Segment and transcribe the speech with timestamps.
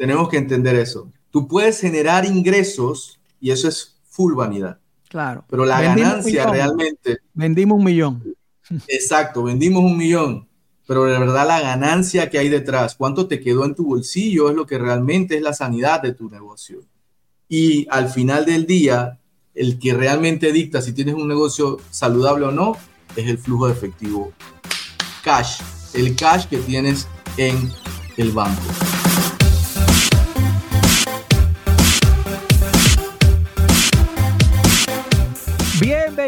[0.00, 1.12] tenemos que entender eso.
[1.30, 4.78] Tú puedes generar ingresos y eso es full vanidad.
[5.10, 5.44] Claro.
[5.46, 7.18] Pero la ganancia realmente.
[7.34, 8.34] Vendimos un millón.
[8.88, 10.48] Exacto, vendimos un millón.
[10.86, 14.56] Pero de verdad la ganancia que hay detrás, cuánto te quedó en tu bolsillo, es
[14.56, 16.80] lo que realmente es la sanidad de tu negocio.
[17.46, 19.18] Y al final del día,
[19.54, 22.74] el que realmente dicta si tienes un negocio saludable o no,
[23.16, 24.32] es el flujo de efectivo.
[25.22, 25.60] Cash,
[25.92, 27.06] el cash que tienes
[27.36, 27.70] en
[28.16, 28.62] el banco.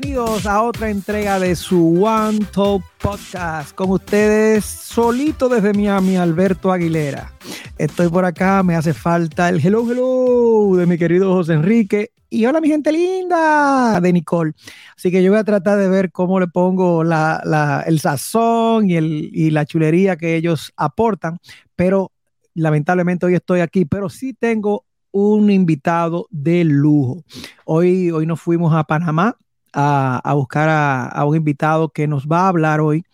[0.03, 3.73] Bienvenidos a otra entrega de su One Talk Podcast.
[3.73, 7.33] Con ustedes, solito desde Miami, Alberto Aguilera.
[7.79, 12.11] Estoy por acá, me hace falta el hello, hello de mi querido José Enrique.
[12.29, 14.55] Y hola, mi gente linda de Nicole.
[14.97, 19.31] Así que yo voy a tratar de ver cómo le pongo el sazón y, el,
[19.33, 21.39] y la chulería que ellos aportan.
[21.77, 22.11] Pero
[22.55, 27.23] lamentablemente hoy estoy aquí, pero sí tengo un invitado de lujo.
[27.65, 29.37] Hoy, hoy nos fuimos a Panamá
[29.73, 33.05] a, buscar a, un invitado que nos va a hablar hoy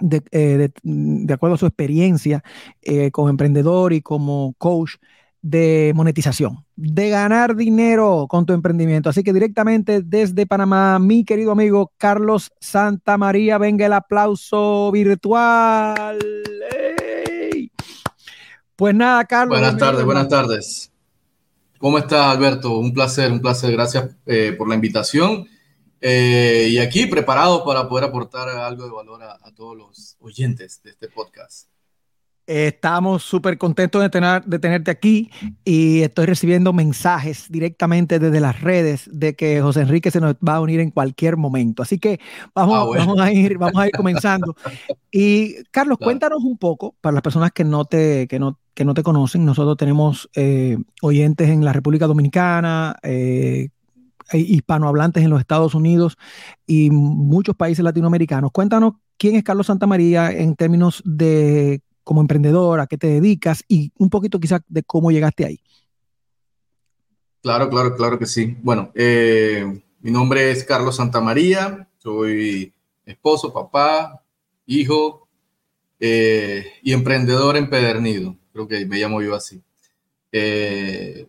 [0.00, 2.42] de, eh, acuerdo a su experiencia
[2.82, 4.96] eh, como emprendedor y como coach
[5.40, 9.08] de monetización, de ganar dinero con tu emprendimiento.
[9.08, 16.18] Así que directamente desde Panamá, mi querido amigo Carlos Santa María, venga el aplauso virtual.
[18.76, 19.58] Pues nada, Carlos.
[19.58, 20.92] Buenas tardes, buenas tardes.
[21.78, 22.78] ¿Cómo estás, Alberto?
[22.78, 23.72] Un placer, un placer.
[23.72, 25.46] Gracias eh, por la invitación.
[26.00, 30.90] Eh, y aquí preparado para poder aportar algo de valor a, todos los oyentes de
[30.90, 31.68] este podcast.
[32.46, 35.30] Estamos súper contentos de, tener, de tenerte aquí
[35.66, 40.54] y estoy recibiendo mensajes directamente desde las redes de que José Enrique se nos va
[40.54, 41.82] a unir en cualquier momento.
[41.82, 42.18] Así que
[42.54, 44.56] vamos, ah, vamos, a, ir, vamos a ir comenzando.
[45.10, 48.94] Y Carlos, cuéntanos un poco para las personas que no te, que no, que no
[48.94, 49.44] te conocen.
[49.44, 53.68] Nosotros tenemos eh, oyentes en la República Dominicana, eh,
[54.32, 56.16] hispanohablantes en los Estados Unidos
[56.66, 58.50] y muchos países latinoamericanos.
[58.52, 63.92] Cuéntanos quién es Carlos Santamaría en términos de como emprendedor, a qué te dedicas y
[63.98, 65.60] un poquito quizás de cómo llegaste ahí.
[67.42, 68.56] Claro, claro, claro que sí.
[68.62, 72.72] Bueno, eh, mi nombre es Carlos Santamaría, soy
[73.04, 74.24] esposo, papá,
[74.64, 75.28] hijo
[76.00, 78.36] eh, y emprendedor empedernido.
[78.52, 79.62] Creo que me llamo yo así.
[80.32, 81.28] Eh,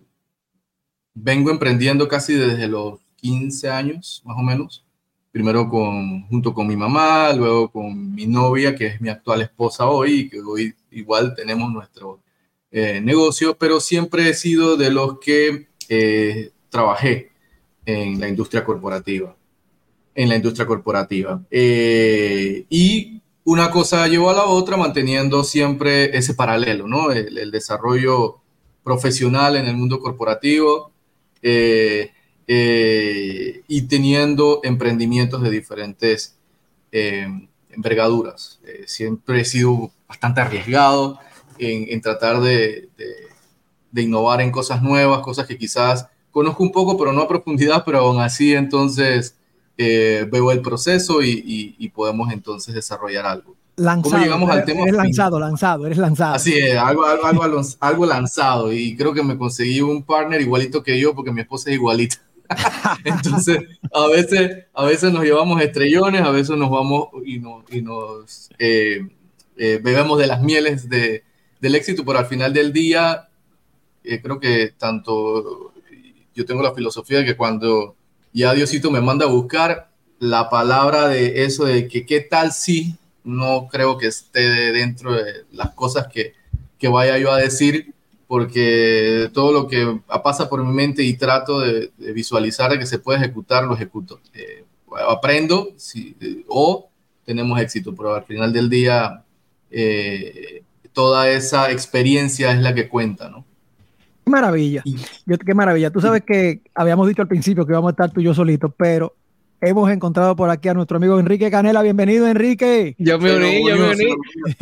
[1.21, 4.85] vengo emprendiendo casi desde los 15 años, más o menos.
[5.31, 9.87] Primero con, junto con mi mamá, luego con mi novia, que es mi actual esposa
[9.87, 12.19] hoy, que hoy igual tenemos nuestro
[12.71, 17.31] eh, negocio, pero siempre he sido de los que eh, trabajé
[17.85, 19.35] en la industria corporativa.
[20.15, 21.43] En la industria corporativa.
[21.51, 27.11] Eh, y una cosa llevó a la otra, manteniendo siempre ese paralelo, ¿no?
[27.11, 28.41] el desarrollo
[28.83, 30.91] profesional en el mundo corporativo
[31.41, 32.11] eh,
[32.47, 36.37] eh, y teniendo emprendimientos de diferentes
[36.91, 37.27] eh,
[37.69, 38.59] envergaduras.
[38.87, 41.19] siempre he sido bastante arriesgado
[41.59, 42.89] en, tratar de,
[43.95, 47.99] innovar en cosas nuevas, cosas que quizás conozco un poco, pero no a profundidad, pero
[47.99, 49.35] aún así entonces
[49.77, 53.55] veo el proceso y, podemos entonces desarrollar algo.
[53.79, 54.81] Lanzado, ¿Cómo llegamos al tema?
[54.81, 56.35] Eres lanzado, lanzado, eres lanzado.
[56.35, 58.73] Así es, algo, algo, algo, lanzado.
[58.73, 62.17] Y creo que me conseguí un partner igualito que yo, porque mi esposa es igualita.
[63.05, 63.59] Entonces,
[63.93, 69.07] a veces, a veces nos llevamos estrellones, a veces nos vamos y, y nos eh,
[69.55, 71.23] eh, bebemos de las mieles de,
[71.61, 73.29] del éxito, pero al final del día,
[74.03, 75.73] eh, creo que tanto
[76.35, 77.95] yo tengo la filosofía de que cuando
[78.33, 79.89] ya Diosito me manda a buscar
[80.19, 85.45] la palabra de eso de que qué tal si no creo que esté dentro de
[85.51, 86.33] las cosas que,
[86.77, 87.93] que vaya yo a decir,
[88.27, 92.99] porque todo lo que pasa por mi mente y trato de, visualizar de que se
[92.99, 94.19] puede ejecutar, lo ejecuto.
[94.33, 94.63] Eh,
[95.07, 96.15] aprendo si,
[96.47, 96.89] o
[97.25, 99.23] tenemos éxito, pero al final del día
[99.71, 100.63] eh,
[100.93, 103.45] toda esa experiencia es la que cuenta, ¿no?
[104.25, 104.83] Qué maravilla,
[105.45, 105.89] qué maravilla.
[105.89, 108.71] Tú sabes que habíamos dicho al principio que íbamos a estar tú y yo solitos,
[108.77, 109.15] pero
[109.61, 111.81] hemos encontrado por aquí a nuestro amigo Enrique Canela.
[111.81, 112.95] Bienvenido, Enrique.
[112.97, 114.09] Yo me uní, yo me uní.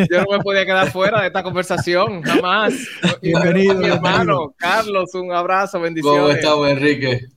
[0.09, 2.73] Yo no me podía quedar fuera de esta conversación, jamás.
[3.21, 3.75] Bienvenido.
[3.75, 6.19] Mi hermano, Carlos, un abrazo, bendiciones.
[6.19, 7.27] ¿Cómo estamos, Enrique?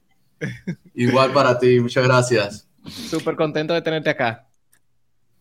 [0.94, 2.68] Igual para ti, muchas gracias.
[2.86, 4.46] Súper contento de tenerte acá.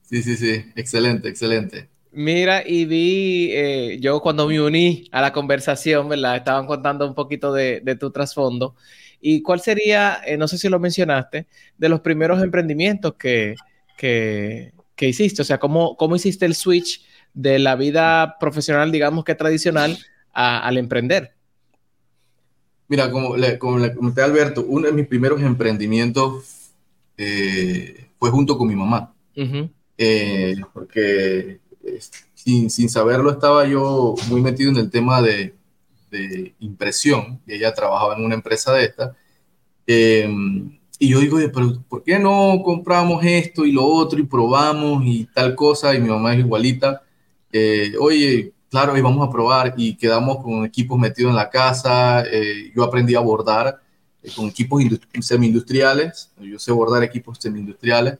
[0.02, 1.90] Sí, sí, sí, excelente, excelente.
[2.12, 6.38] Mira, y vi, eh, yo cuando me uní a la conversación, ¿verdad?
[6.38, 8.76] Estaban contando un poquito de, de tu trasfondo.
[9.22, 13.56] ¿Y cuál sería, eh, no sé si lo mencionaste, de los primeros emprendimientos que,
[13.98, 15.42] que, hiciste?
[15.42, 19.98] O sea, ¿cómo, ¿cómo hiciste el switch de la vida profesional, digamos que tradicional,
[20.34, 21.34] al emprender?
[22.88, 26.72] Mira, como le, como le comenté a Alberto, uno de mis primeros emprendimientos
[27.18, 29.14] eh, fue junto con mi mamá.
[29.98, 31.60] Eh, porque
[32.34, 35.54] sin, sin, saberlo estaba yo muy metido en el tema de,
[36.10, 39.16] de impresión, y ella trabajaba en una empresa de esta.
[39.88, 45.02] Em, y yo digo, pero ¿por qué no compramos esto y lo otro y probamos
[45.06, 45.96] y tal cosa?
[45.96, 47.02] Y mi mamá es igualita.
[47.52, 52.24] Eh, oye, claro, y vamos a probar y quedamos con equipos metidos en la casa.
[52.30, 53.82] Eh, yo aprendí a bordar
[54.22, 54.84] eh, con equipos
[55.22, 56.32] semi-industriales.
[56.42, 58.20] Yo sé bordar equipos semi-industriales.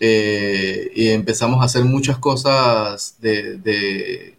[0.00, 4.36] y empezamos a hacer muchas cosas de,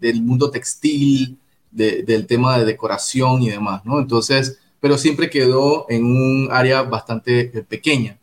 [0.00, 1.38] del mundo textil,
[1.70, 3.98] del tema de decoración y demás, ¿no?
[3.98, 8.18] Entonces, pero siempre quedó en un área bastante eh, pequeña.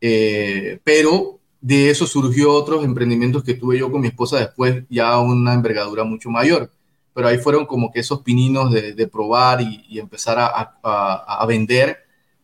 [0.00, 5.18] Eh, pero de eso surgió otros emprendimientos que tuve yo con mi esposa después, ya
[5.18, 6.70] una envergadura mucho mayor.
[7.14, 11.98] Pero ahí fueron como que esos pininos de, probar y, empezar a, a, vender,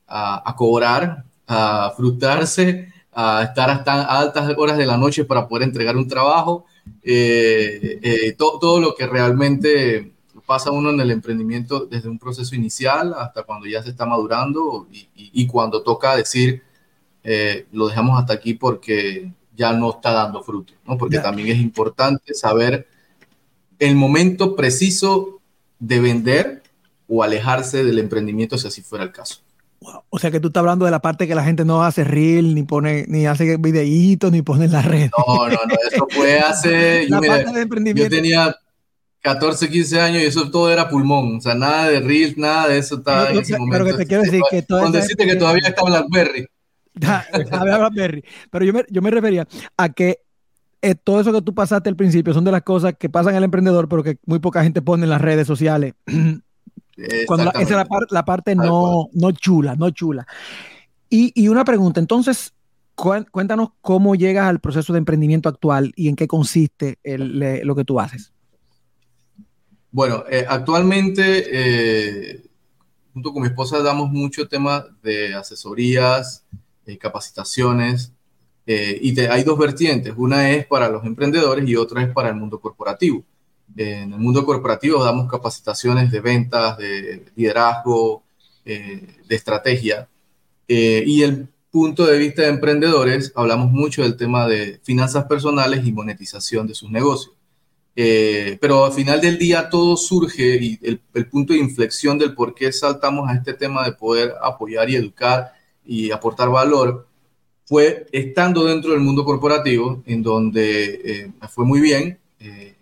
[0.09, 5.97] a, cobrar, a frustrarse, a estar hasta altas horas de la noche para poder entregar
[5.97, 6.67] un trabajo.
[7.03, 10.16] Eh, todo lo que realmente
[10.47, 14.87] pasa uno en el emprendimiento desde un proceso inicial hasta cuando ya se está madurando
[15.15, 16.63] y, cuando toca decir,
[17.25, 20.97] eh, lo dejamos hasta aquí porque ya no está dando fruto, ¿no?
[20.97, 22.87] Porque también es importante saber
[23.79, 25.41] el momento preciso
[25.79, 26.63] de vender
[27.09, 29.41] o alejarse del emprendimiento si así fuera el caso.
[30.09, 32.55] O sea que tú estás hablando de la parte que la gente no hace reel,
[32.55, 35.11] ni pone, ni hace videitos, ni pone en la red.
[35.17, 37.07] No, no, no, eso fue hace.
[37.09, 37.21] yo,
[37.95, 38.57] yo tenía
[39.23, 41.37] 14, 15 años y eso todo era pulmón.
[41.37, 43.85] O sea, nada de Reels, nada de eso estaba en ese momento.
[43.85, 44.65] Pero que te quiero decir que.
[44.65, 46.47] Cuando deciste que todavía está BlackBerry.
[46.95, 48.25] BlackBerry.
[48.51, 49.47] Pero yo me, yo me refería
[49.77, 50.21] a que
[50.83, 53.45] eh, todo eso que tú pasaste al principio son de las cosas que pasan al
[53.45, 55.95] emprendedor, pero que muy poca gente pone en las redes sociales.
[57.27, 60.27] Cuando esa es la, la parte no, no chula, no chula.
[61.11, 62.55] Y, y una pregunta, entonces,
[62.95, 67.85] cuéntanos cómo llegas al proceso de emprendimiento actual y en qué consiste el, lo que
[67.85, 68.33] tú haces.
[69.97, 72.43] Bueno, eh, actualmente, eh,
[73.15, 76.45] junto con mi esposa, damos mucho tema de asesorías,
[76.85, 78.13] eh, capacitaciones,
[78.67, 80.13] y hay dos vertientes.
[80.15, 83.25] Una es para los emprendedores y otra es para el mundo corporativo.
[83.75, 88.23] en el mundo corporativo damos capacitaciones de ventas, de liderazgo,
[88.65, 90.09] de estrategia.
[90.69, 95.93] y el punto de vista de emprendedores, hablamos mucho del tema de finanzas personales y
[95.93, 97.36] monetización de sus negocios.
[97.99, 101.01] Eh, pero al final del día todo surge y el,
[101.31, 105.55] punto de inflexión del por qué saltamos a este tema de poder apoyar y educar
[105.83, 107.09] y aportar valor
[107.65, 112.19] fue estando dentro del mundo corporativo, en donde eh, fue muy bien.
[112.39, 112.77] Eh,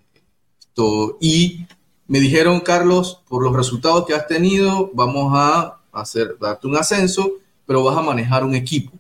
[1.20, 1.64] y
[2.08, 7.34] me dijeron, Carlos, por los resultados que has tenido, vamos a hacer, darte un ascenso,
[7.64, 8.92] pero vas a manejar un equipo.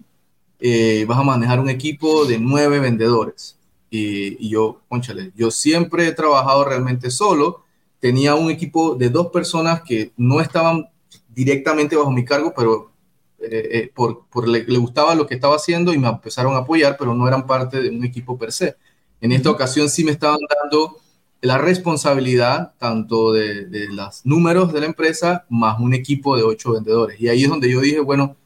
[1.08, 3.53] vas a manejar un equipo de nueve vendedores.
[3.96, 7.64] Y, yo, conchale, yo siempre he trabajado realmente solo.
[8.00, 10.88] Tenía un equipo de dos personas que no estaban
[11.28, 12.92] directamente bajo mi cargo, pero
[13.40, 16.96] eh, eh, por, por le, gustaba lo que estaba haciendo y me empezaron a apoyar,
[16.98, 18.76] pero no eran parte de un equipo per se.
[19.20, 21.00] En esta ocasión sí me estaban dando
[21.40, 26.72] la responsabilidad tanto de, de los números de la empresa más un equipo de ocho
[26.72, 27.20] vendedores.
[27.20, 28.36] Y ahí es donde yo dije, bueno,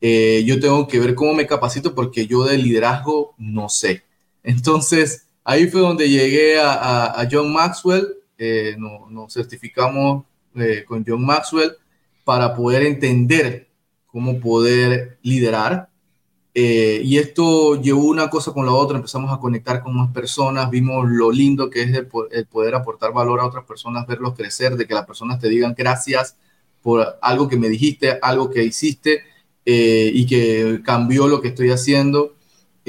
[0.00, 4.04] eh, yo tengo que ver cómo me capacito porque yo de liderazgo no sé.
[4.42, 8.06] Entonces, ahí fue donde llegué a, John Maxwell,
[8.38, 11.72] eh, nos, certificamos eh, con John Maxwell
[12.24, 13.68] para poder entender
[14.06, 15.88] cómo poder liderar.
[16.52, 20.68] Eh, y esto llevó una cosa con la otra, empezamos a conectar con más personas,
[20.68, 24.86] vimos lo lindo que es el, poder aportar valor a otras personas, verlos crecer, de
[24.86, 26.36] que las personas te digan gracias
[26.82, 29.22] por algo que me dijiste, algo que hiciste
[29.64, 32.34] y que cambió lo que estoy haciendo.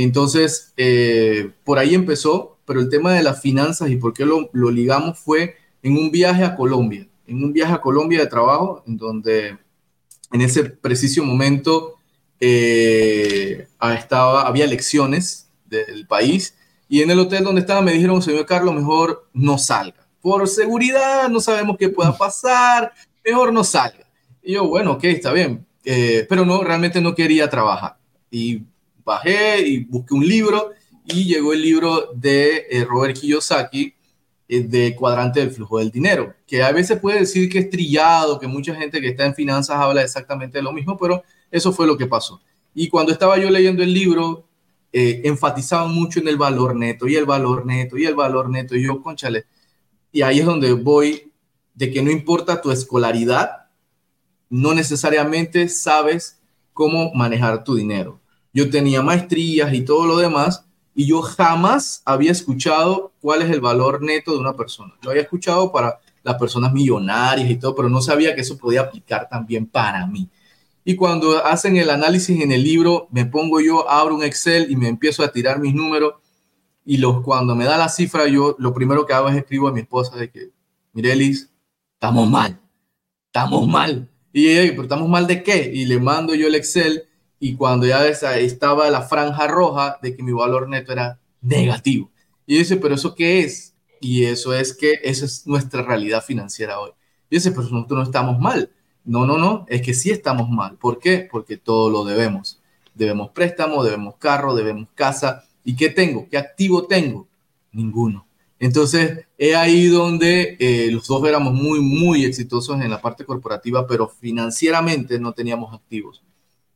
[0.03, 4.49] Entonces, eh, por ahí empezó, pero el tema de las finanzas y por qué lo,
[4.71, 8.97] ligamos fue en un viaje a Colombia, en un viaje a Colombia de trabajo, en
[8.97, 9.57] donde
[10.31, 11.95] en ese preciso momento
[12.39, 13.67] eh,
[13.97, 16.55] estaba, había elecciones del país
[16.91, 20.05] y en el hotel donde estaba me dijeron, señor Carlos, mejor no salga.
[20.21, 22.91] Por seguridad, no sabemos qué pueda pasar,
[23.23, 24.05] mejor no salga.
[24.43, 27.97] Y yo, bueno, ok, está bien, eh, pero no, realmente no quería trabajar.
[28.29, 28.63] Y
[29.03, 30.71] bajé y busqué un libro
[31.05, 33.93] y llegó el libro de eh, Robert Kiyosaki
[34.47, 38.39] eh, de Cuadrante del Flujo del Dinero, que a veces puede decir que es trillado,
[38.39, 41.87] que mucha gente que está en finanzas habla exactamente de lo mismo, pero eso fue
[41.87, 42.41] lo que pasó.
[42.73, 44.47] Y cuando estaba yo leyendo el libro,
[44.93, 48.75] eh, enfatizaban mucho en el valor neto y el valor neto y el valor neto.
[48.75, 49.45] Y yo, conchale,
[50.11, 51.31] y ahí es donde voy,
[51.73, 53.67] de que no importa tu escolaridad,
[54.49, 56.41] no necesariamente sabes
[56.73, 58.20] cómo manejar tu dinero.
[58.53, 63.61] Yo tenía maestrías y todo lo demás, y yo jamás había escuchado cuál es el
[63.61, 64.93] valor neto de una persona.
[65.01, 68.81] Lo había escuchado para las personas millonarias y todo, pero no sabía que eso podía
[68.81, 70.29] aplicar también para mí.
[70.83, 74.75] Y cuando hacen el análisis en el libro, me pongo yo, abro un Excel y
[74.75, 76.15] me empiezo a tirar mis números.
[76.83, 79.71] Y los, cuando me da la cifra, yo lo primero que hago es escribo a
[79.71, 80.49] mi esposa de que,
[80.93, 81.49] Mirelis,
[81.93, 82.59] estamos mal,
[83.27, 84.09] estamos mal.
[84.33, 85.71] Y ella, ¿pero estamos mal de qué?
[85.73, 87.03] Y le mando yo el Excel
[87.41, 92.09] y cuando ya estaba la franja roja de que mi valor neto era negativo.
[92.45, 93.75] Y dice, ¿pero eso qué es?
[93.99, 96.91] Y eso es que esa es nuestra realidad financiera hoy.
[97.29, 98.71] Y dice, pero nosotros no estamos mal
[99.03, 100.77] no, no, no, es que sí estamos mal.
[100.77, 101.27] ¿Por qué?
[101.29, 102.61] Porque todo lo debemos.
[102.93, 105.43] Debemos préstamo, debemos carro, debemos casa.
[105.63, 106.27] ¿Y qué tengo?
[106.29, 107.27] ¿Qué activo tengo?
[107.71, 108.27] Ninguno.
[108.59, 113.87] Entonces, es ahí donde eh, los dos éramos muy, muy exitosos en la parte corporativa,
[113.87, 116.21] pero financieramente no teníamos activos.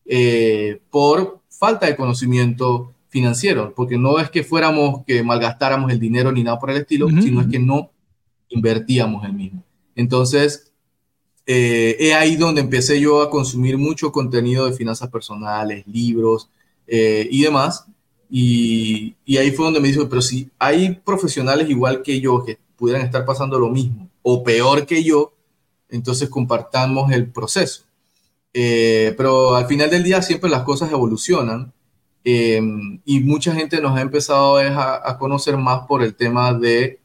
[0.05, 6.31] Eh, por falta de conocimiento financiero, porque no es que fuéramos que malgastáramos el dinero
[6.31, 7.91] ni nada por el estilo, sino es que no
[8.49, 9.63] invertíamos el mismo.
[9.95, 10.71] Entonces,
[11.45, 16.49] eh, es ahí donde empecé yo a consumir mucho contenido de finanzas personales, libros
[16.87, 17.85] eh, y demás.
[18.29, 23.05] Y, ahí fue donde me dijo, pero si hay profesionales igual que yo que pudieran
[23.05, 25.33] estar pasando lo mismo o peor que yo,
[25.89, 27.83] entonces compartamos el proceso.
[28.57, 31.73] Eh, pero al final del día siempre las cosas evolucionan
[32.23, 36.99] y mucha gente nos ha empezado a, conocer más por el tema de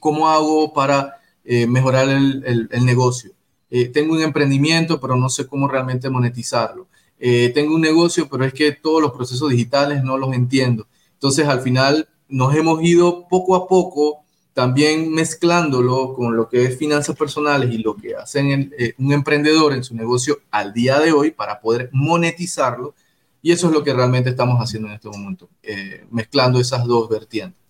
[0.00, 3.34] cómo hago para mejorar el negocio
[3.76, 6.86] eh, tengo un emprendimiento, pero no sé cómo realmente monetizarlo.
[7.18, 10.86] Eh, tengo un negocio, pero es que todos los procesos digitales no los entiendo.
[11.14, 14.23] Entonces, al final, nos hemos ido poco a poco
[14.54, 19.74] también mezclándolo con lo que es finanzas personales y lo que hacen eh, un emprendedor
[19.74, 22.94] en su negocio al día de hoy para poder monetizarlo.
[23.42, 25.50] Y eso es lo que realmente estamos haciendo en este momento,
[26.10, 27.60] mezclando esas dos vertientes.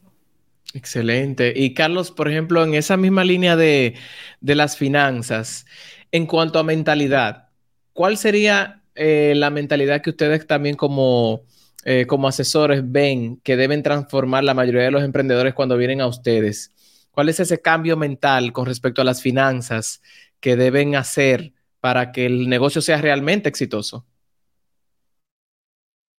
[0.73, 1.53] Excelente.
[1.55, 3.95] Y Carlos, por ejemplo, en esa misma línea de,
[4.41, 5.67] de las finanzas,
[6.11, 7.49] en cuanto a mentalidad,
[7.93, 11.43] ¿cuál sería eh, la mentalidad que ustedes también como,
[11.85, 16.07] eh, como asesores ven que deben transformar la mayoría de los emprendedores cuando vienen a
[16.07, 16.74] ustedes?
[17.14, 20.02] ¿Cuál es ese cambio mental con respecto a las finanzas
[20.40, 24.04] que deben hacer para que el negocio sea realmente exitoso?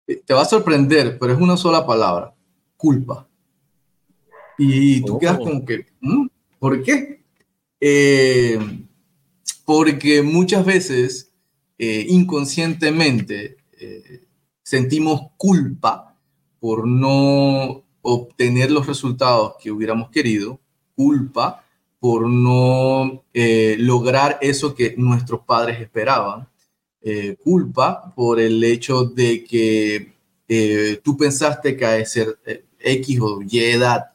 [0.05, 2.33] Te va a sorprender, pero es una sola palabra,
[2.77, 3.27] culpa.
[4.57, 6.27] Y tú quedas como que, mm,
[6.59, 7.25] ¿por qué?
[7.81, 8.57] Eh,
[9.65, 11.33] porque muchas veces
[11.77, 14.21] eh, inconscientemente eh,
[14.63, 16.17] sentimos culpa
[16.61, 20.61] por no obtener los resultados que hubiéramos querido,
[20.95, 21.63] culpa
[21.99, 26.47] por no eh, lograr eso que nuestros padres esperaban,
[27.43, 30.13] culpa por el hecho de que
[31.03, 32.39] tú pensaste que a ser
[32.79, 34.05] X o Y edad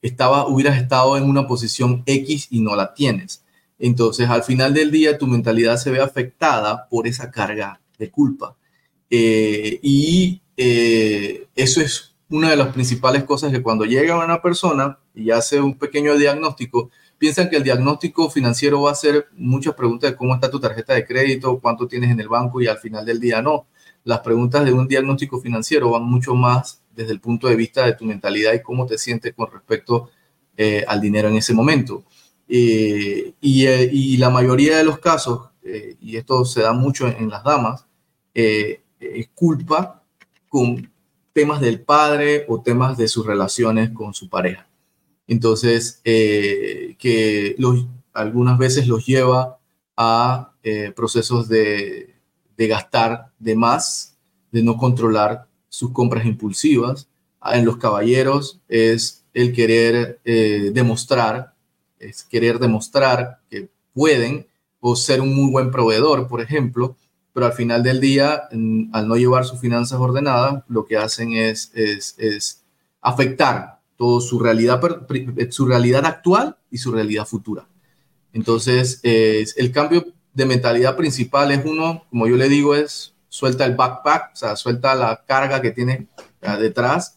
[0.00, 3.44] estaba, hubieras estado en una posición X y no la tienes.
[3.78, 8.56] Entonces, al final del día, tu mentalidad se ve afectada por esa carga de culpa.
[9.10, 14.98] Eh, y eh, eso es una de las principales cosas que cuando llega una persona
[15.14, 20.10] y hace un pequeño diagnóstico, piensan que el diagnóstico financiero va a ser muchas preguntas
[20.10, 23.04] de cómo está tu tarjeta de crédito, cuánto tienes en el banco y al final
[23.04, 23.66] del día no.
[24.04, 27.94] Las preguntas de un diagnóstico financiero van mucho más desde el punto de vista de
[27.94, 30.10] tu mentalidad y cómo te sientes con respecto
[30.56, 32.04] eh, al dinero en ese momento.
[32.48, 37.30] Eh, eh, y, la mayoría de los casos, eh, y esto se da mucho en,
[37.30, 37.86] las damas,
[38.34, 40.02] es culpa
[40.48, 40.90] con
[41.34, 44.66] temas del padre o temas de sus relaciones con su pareja.
[45.26, 49.58] Entonces, que los, algunas veces los lleva
[49.96, 50.52] a
[50.96, 52.14] procesos de,
[52.56, 54.16] de gastar de más,
[54.50, 57.08] de no controlar sus compras impulsivas.
[57.52, 61.54] En los caballeros es el querer demostrar
[62.04, 64.46] es querer demostrar que pueden
[64.80, 66.96] o ser un muy buen proveedor, por ejemplo,
[67.34, 68.48] pero al final del día,
[68.92, 72.62] al no llevar sus finanzas ordenadas, lo que hacen es, es,
[73.02, 74.80] afectar toda su realidad,
[75.50, 77.66] su realidad actual y su realidad futura.
[78.32, 83.74] Entonces, el cambio de mentalidad principal es uno, como yo le digo, es suelta el
[83.74, 86.06] backpack, o sea, suelta la carga que tiene
[86.60, 87.16] detrás,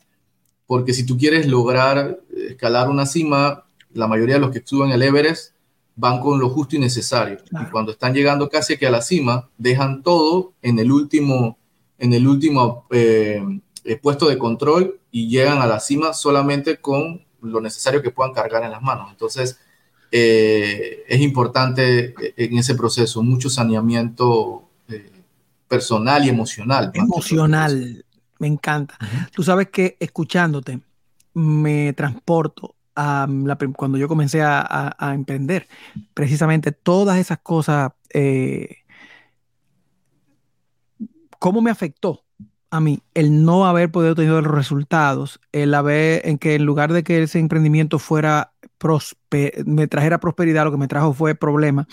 [0.66, 2.20] porque si tú quieres lograr
[2.50, 5.54] escalar una cima, la mayoría de los que suben el Everest
[5.98, 7.40] van con lo justo y necesario.
[7.52, 11.58] Y cuando están llegando casi que a la cima, dejan todo en el último,
[11.98, 13.44] en el último eh,
[13.84, 18.34] eh, puesto de control y llegan a la cima solamente con lo necesario que puedan
[18.34, 19.08] cargar en las manos.
[19.10, 19.60] Entonces,
[20.12, 24.70] eh, es importante en ese proceso mucho saneamiento
[25.68, 26.92] personal y emocional.
[26.94, 28.06] Emocional,
[28.40, 28.98] me encanta.
[29.34, 30.80] Tú sabes que escuchándote
[31.34, 35.68] me transporto a la, cuando yo comencé a, emprender.
[36.14, 38.78] Precisamente todas esas cosas, eh,
[41.40, 42.24] ¿cómo me afectó?
[42.70, 46.92] a mí el no haber podido tener los resultados, el haber en que en lugar
[46.92, 48.52] de que ese emprendimiento fuera
[49.66, 51.88] me trajera prosperidad, lo que me trajo fue problema.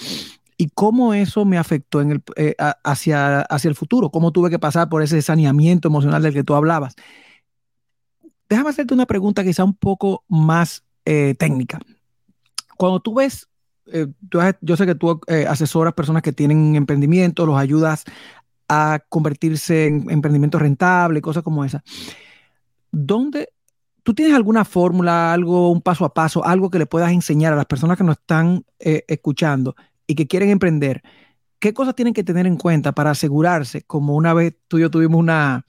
[0.57, 4.59] Y cómo eso me afectó en el, eh, hacia, hacia el futuro, cómo tuve que
[4.59, 6.95] pasar por ese saneamiento emocional del que tú hablabas.
[8.49, 11.81] Déjame hacerte una pregunta quizá un poco más eh, técnica.
[12.77, 13.49] Cuando tú ves,
[13.93, 14.07] eh,
[14.61, 18.05] yo sé que tú asesoras personas que tienen emprendimientos, los ayudas
[18.69, 21.83] a convertirse en emprendimiento rentable, cosas como esa.
[22.91, 23.51] ¿Dónde
[24.05, 27.57] tú tienes alguna fórmula, algo, un paso a paso, algo que le puedas enseñar a
[27.57, 29.75] las personas que nos están eh, escuchando
[30.07, 31.03] y que quieren emprender?
[31.59, 34.91] ¿Qué cosas tienen que tener en cuenta para asegurarse, como una vez tú y yo
[34.91, 35.65] tuvimos una,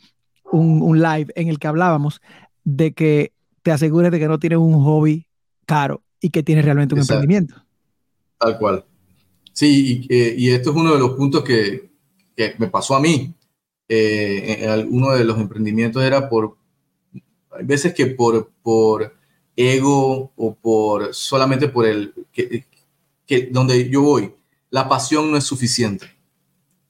[0.51, 2.21] un, live en el que hablábamos,
[2.65, 5.24] de que te asegures de que no tienes un hobby
[5.65, 7.55] caro y que tienes realmente un emprendimiento?
[8.39, 8.85] Tal cual.
[9.53, 11.89] Sí, y, eh, y, esto es uno de los puntos que,
[12.35, 13.33] que me pasó a mí.
[13.87, 16.57] Eh, uno de los emprendimientos era por,
[17.51, 19.15] hay veces que por, por
[19.55, 22.65] ego o por solamente por el, que,
[23.25, 24.33] que donde yo voy,
[24.69, 26.07] la pasión no es suficiente.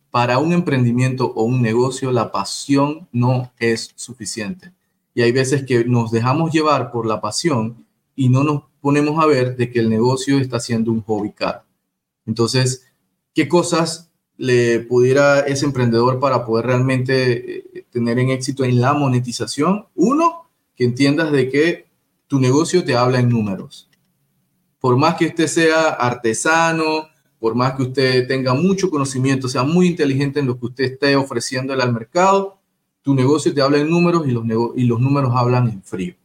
[0.09, 4.71] Para un emprendimiento o un negocio, la pasión no es suficiente.
[5.13, 7.84] Y hay veces que nos dejamos llevar por la pasión
[8.15, 11.63] y no nos ponemos a ver de que el negocio está siendo un hobby caro.
[12.25, 12.87] Entonces,
[13.33, 18.93] ¿qué cosas le pudiera ese emprendedor para poder realmente eh, tener en éxito en la
[18.93, 19.85] monetización?
[19.95, 21.85] Uno, que entiendas de que
[22.27, 23.89] tu negocio te habla en números.
[24.79, 27.07] Por más que usted sea artesano,
[27.39, 31.15] por más que usted tenga mucho conocimiento, sea muy inteligente en lo que usted esté
[31.15, 32.59] ofreciéndole al mercado,
[33.01, 34.43] tu negocio te habla en números y los,
[34.75, 36.15] y los números hablan en frío.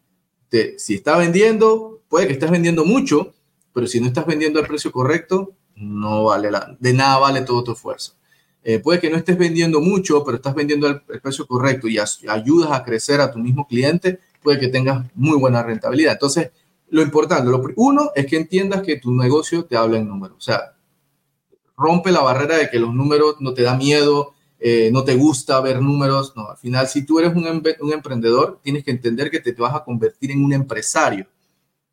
[0.79, 3.33] Si está vendiendo, puede que estés vendiendo mucho,
[3.73, 7.65] pero si no estás vendiendo al precio correcto, no vale la, de nada vale todo
[7.65, 8.15] tu esfuerzo.
[8.63, 12.73] Eh, puede que no estés vendiendo mucho, pero estás vendiendo el, precio correcto y ayudas
[12.73, 16.13] a crecer a tu mismo cliente, puede que tengas muy buena rentabilidad.
[16.13, 16.51] Entonces,
[16.91, 20.37] lo importante, lo uno es que entiendas que tu negocio te habla en números.
[20.37, 20.75] O sea,
[21.77, 25.61] rompe la barrera de que los números no te da miedo, eh, no te gusta
[25.61, 26.35] ver números.
[26.37, 29.75] No, al final, si tú eres un, emprendedor, tienes que entender que te, te vas
[29.75, 31.27] a convertir en un empresario.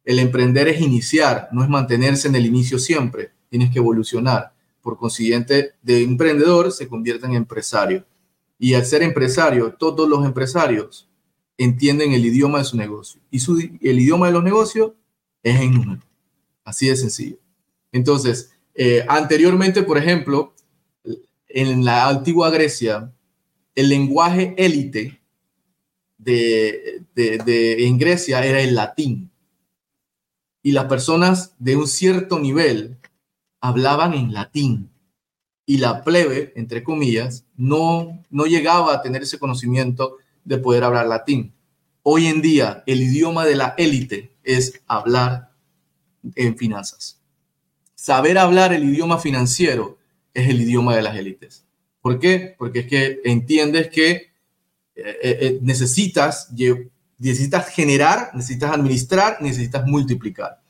[0.06, 4.53] El emprender es iniciar, no es mantenerse en el inicio siempre tienes que evolucionar.
[4.82, 8.06] Por consiguiente, de emprendedor se convierte en empresario.
[8.60, 11.08] Y al ser empresario, todos los empresarios
[11.58, 13.21] entienden el idioma de su negocio.
[13.32, 13.39] Y
[13.88, 14.91] el idioma de los negocios
[15.43, 16.01] es en número.
[16.63, 17.38] Así de sencillo.
[17.91, 20.53] Entonces, eh, anteriormente, por ejemplo,
[21.49, 23.13] en la antigua Grecia,
[23.75, 25.21] el lenguaje élite
[26.17, 29.31] de, en Grecia era el latín.
[30.62, 32.97] Y las personas de un cierto nivel
[33.62, 34.89] hablaban en latín
[35.65, 41.07] y la plebe, entre comillas, no, no llegaba a tener ese conocimiento de poder hablar
[41.07, 41.53] latín.
[42.03, 45.51] Hoy en día, el idioma de la élite es hablar
[46.36, 47.21] en finanzas.
[47.95, 49.96] Saber hablar el idioma financiero
[50.38, 51.65] es el idioma de las élites.
[52.00, 52.56] ¿Por qué?
[52.58, 54.30] Porque es que entiendes que eh,
[54.95, 56.54] eh, eh, necesitas,
[57.17, 60.62] necesitas generar, necesitas administrar, necesitas multiplicar.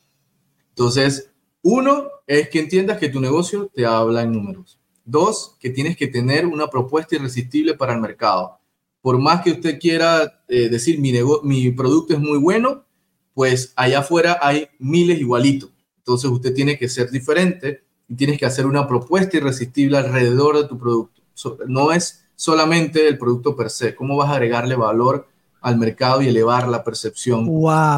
[0.69, 1.29] Entonces,
[1.61, 4.79] uno es que entiendas que tu negocio te habla en números.
[5.03, 8.59] Dos, que tienes que tener una propuesta irresistible para el mercado.
[9.01, 12.85] Por más que usted quiera decir mi, mi producto es muy bueno,
[13.33, 15.71] pues allá afuera hay miles igualitos.
[15.97, 20.67] Entonces usted tiene que ser diferente y tienes que hacer una propuesta irresistible alrededor de
[20.67, 21.21] tu producto.
[21.67, 25.27] no es solamente el producto per se, cómo vas a agregarle valor
[25.61, 27.45] al mercado y elevar la percepción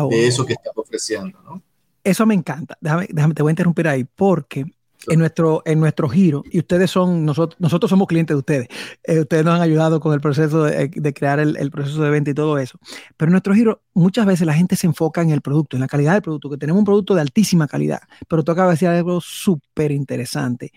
[0.10, 1.62] de eso que estás ofreciendo, ¿no?
[2.04, 2.78] Eso me encanta.
[2.80, 4.66] Déjame, déjame, te voy a interrumpir ahí porque
[5.08, 8.68] en nuestro, en nuestro giro, y ustedes son, nosotros, nosotros somos clientes de ustedes,
[9.04, 12.34] eh, ustedes nos han ayudado con el proceso de, crear el, proceso de venta y
[12.34, 12.80] todo eso,
[13.16, 15.88] pero en nuestro giro muchas veces la gente se enfoca en el producto, en la
[15.88, 19.92] calidad del producto, que tenemos un producto de altísima calidad, pero toca decir algo súper
[19.92, 20.74] interesante,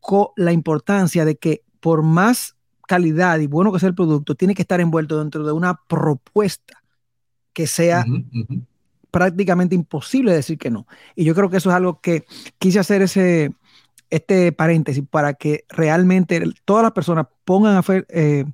[0.00, 4.54] con la importancia de que por más calidad y bueno que sea el producto, tiene
[4.54, 6.82] que estar envuelto dentro de una propuesta
[7.52, 8.04] que sea
[9.10, 10.86] prácticamente imposible decir que no.
[11.14, 12.24] Y yo creo que eso es algo que
[12.58, 13.52] quise hacer ese,
[14.10, 18.44] este paréntesis para que realmente todas las personas pongan, a, eh,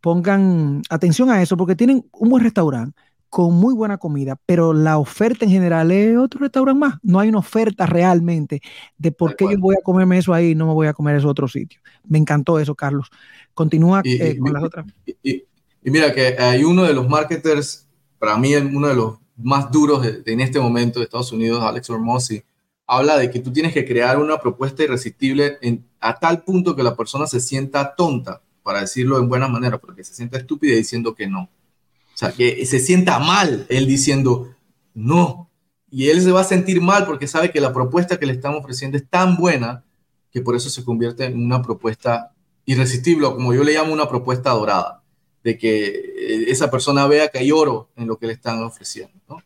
[0.00, 4.98] pongan atención a eso, porque tienen un buen restaurante, con muy buena comida, pero la
[4.98, 6.94] oferta en general es otro restaurante más.
[7.02, 8.60] No hay una oferta realmente
[8.98, 11.14] de por qué yo voy a comerme eso ahí y no me voy a comer
[11.14, 11.80] eso otro sitio.
[12.08, 13.08] Me encantó eso, Carlos.
[13.54, 14.86] Continúa eh, con las otras.
[15.22, 15.44] Y,
[15.82, 17.86] mira que hay uno de los marketers,
[18.18, 22.42] para mí uno de los más duros en este momento de Estados Unidos, Alex Hormozzi,
[22.86, 25.58] habla de que tú tienes que crear una propuesta irresistible
[26.00, 30.04] a tal punto que la persona se sienta tonta, para decirlo en buena manera, porque
[30.04, 31.42] se sienta estúpida diciendo que no.
[31.42, 34.54] O sea, que se sienta mal él diciendo
[34.94, 35.48] no.
[35.90, 38.60] Y él se va a sentir mal porque sabe que la propuesta que le estamos
[38.60, 39.84] ofreciendo es tan buena
[40.30, 42.32] que por eso se convierte en una propuesta
[42.64, 44.99] irresistible, como yo le llamo una propuesta dorada,
[45.42, 49.42] de que eh, esa persona vea que hay oro en lo que le están ofreciendo.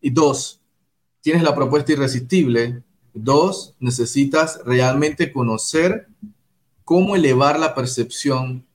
[0.00, 0.60] Y dos,
[1.20, 2.82] tienes la propuesta irresistible.
[3.12, 6.08] Dos, necesitas realmente conocer
[6.84, 8.66] cómo elevar la percepción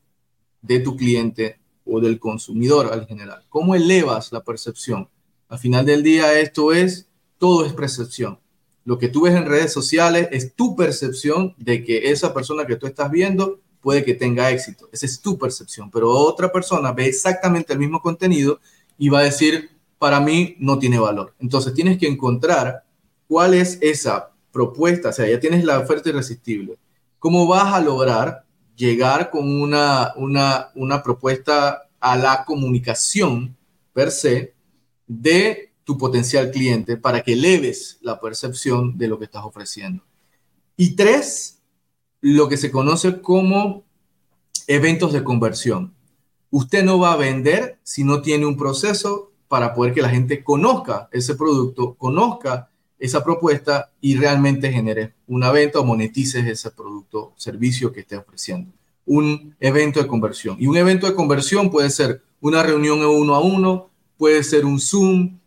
[0.62, 3.46] de tu cliente o del consumidor al general.
[3.50, 5.10] ¿Cómo elevas la percepción?
[5.48, 8.40] Al final del día esto es, todo es percepción.
[8.86, 12.76] Lo que tú ves en redes sociales es tu percepción de que esa persona que
[12.76, 14.90] tú estás viendo puede que tenga éxito.
[14.92, 18.60] Esa es tu percepción, pero otra persona ve exactamente el mismo contenido
[18.98, 21.34] y va a decir, para mí no tiene valor.
[21.40, 22.84] Entonces tienes que encontrar
[23.28, 26.78] cuál es esa propuesta, o sea, ya tienes la oferta irresistible.
[27.20, 33.56] ¿Cómo vas a lograr llegar con una, una, una propuesta a la comunicación
[33.94, 34.54] per se
[35.06, 40.04] de tu potencial cliente para que eleves la percepción de lo que estás ofreciendo?
[40.78, 41.59] Y tres,
[42.22, 43.84] lo que se conoce como
[44.68, 45.94] eventos de conversión.
[46.52, 50.44] Usted no va a vender si no tiene un proceso para poder que la gente
[50.44, 57.20] conozca ese producto, conozca esa propuesta y realmente genere una venta o monetices ese producto
[57.20, 58.72] o servicio que esté ofreciendo.
[59.06, 60.58] Un evento de conversión.
[60.60, 64.80] Y un evento de conversión puede ser una reunión uno a uno, puede ser un
[64.80, 65.40] Zoom,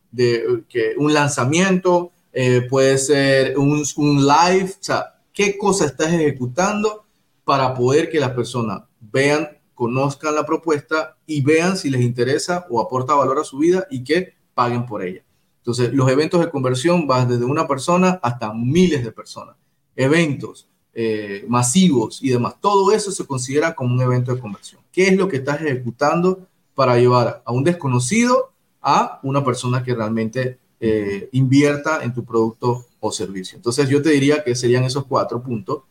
[0.97, 7.05] un lanzamiento, eh, puede ser un, un live, o sea, qué cosa estás ejecutando
[7.45, 12.81] para poder que las personas vean conozcan la propuesta y vean si les interesa o
[12.81, 15.25] aporta valor a su vida y que paguen por ella.
[15.59, 19.57] Entonces, los eventos de conversión van desde una persona hasta miles de personas.
[19.97, 22.57] Eventos eh, masivos y demás.
[22.61, 24.81] Todo eso se considera como un evento de conversión.
[24.93, 29.95] ¿Qué es lo que estás ejecutando para llevar a un desconocido a una persona que
[29.95, 33.57] realmente eh, invierta en tu producto o servicio?
[33.57, 35.83] Entonces, yo te diría que serían esos cuatro puntos.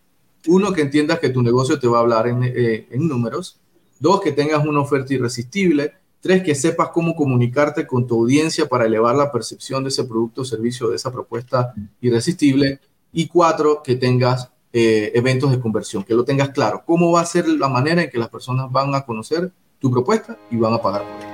[0.48, 3.60] Uno, que entiendas que tu negocio te va a hablar en, eh, en números.
[4.00, 5.94] Dos, que tengas una oferta irresistible.
[6.22, 10.42] Tres, que sepas cómo comunicarte con tu audiencia para elevar la percepción de ese producto
[10.42, 12.80] o servicio, de esa propuesta irresistible.
[13.12, 16.84] Y cuatro, que tengas eh, eventos de conversión, que lo tengas claro.
[16.86, 20.38] ¿Cómo va a ser la manera en que las personas van a conocer tu propuesta
[20.50, 21.31] y van a pagar por ella?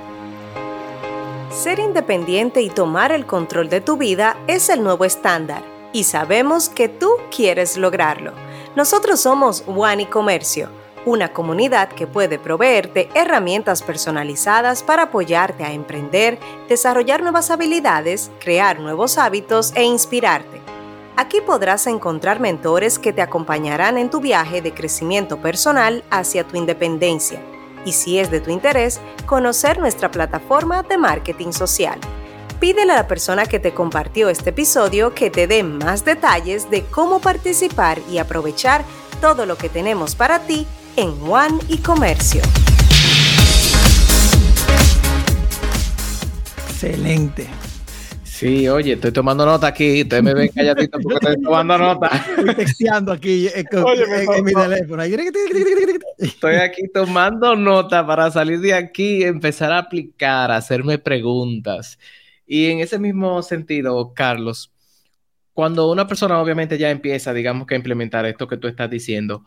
[1.50, 5.62] Ser independiente y tomar el control de tu vida es el nuevo estándar
[5.94, 8.32] y sabemos que tú quieres lograrlo.
[8.76, 10.68] Nosotros somos One y Comercio
[11.06, 18.78] una comunidad que puede proveerte herramientas personalizadas para apoyarte a emprender, desarrollar nuevas habilidades, crear
[18.78, 20.60] nuevos hábitos e inspirarte.
[21.16, 26.56] Aquí podrás encontrar mentores que te acompañarán en tu viaje de crecimiento personal hacia tu
[26.58, 27.40] independencia
[27.84, 31.98] y si es de tu interés, conocer nuestra plataforma de marketing social.
[32.60, 36.84] Pídele a la persona que te compartió este episodio que te dé más detalles de
[36.84, 38.84] cómo participar y aprovechar
[39.20, 42.42] todo lo que tenemos para ti en One y Comercio.
[46.68, 47.48] Excelente.
[48.38, 50.02] Sí, oye, estoy tomando nota aquí.
[50.02, 52.06] Ustedes me ven calladito porque estoy tomando nota.
[52.06, 55.02] Estoy texteando aquí eh, en, mi teléfono.
[56.18, 61.98] Estoy aquí tomando nota para salir de aquí y empezar a aplicar, a hacerme preguntas.
[62.46, 64.72] Y en ese mismo sentido, Carlos,
[65.52, 69.46] cuando una persona obviamente ya empieza, digamos que a implementar esto que tú estás diciendo,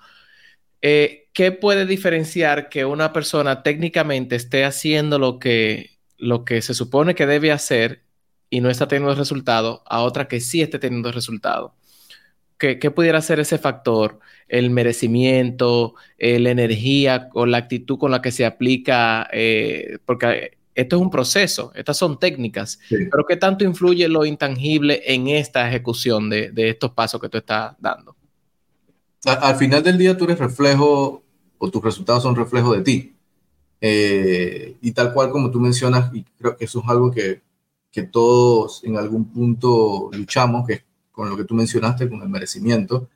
[0.82, 6.74] eh, ¿qué puede diferenciar que una persona técnicamente esté haciendo lo que, lo que se
[6.74, 8.11] supone que debe hacer
[8.52, 11.74] y no está teniendo resultado a otra que sí esté teniendo resultado?
[12.60, 14.20] ¿Qué, ¿Qué, pudiera ser ese factor?
[14.48, 20.60] El merecimiento, eh, la energía o la actitud con la que se aplica, eh, porque
[20.76, 25.68] esto es un proceso, estas son técnicas, pero ¿qué tanto influye lo intangible en esta
[25.68, 28.16] ejecución de, de estos pasos que tú estás dando?
[29.24, 31.24] al final del día tú eres reflejo
[31.60, 33.16] o tus resultados son reflejo de ti.
[33.84, 37.42] Eh, y tal cual como tú mencionas, y creo que eso es algo que,
[37.92, 42.30] que todos en algún punto luchamos, que es con lo que tú mencionaste, con el
[42.30, 43.10] merecimiento,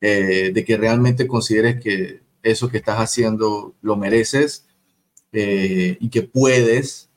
[0.00, 4.66] eh, de que realmente consideres que eso que estás haciendo lo mereces
[5.32, 7.10] eh, y que puedes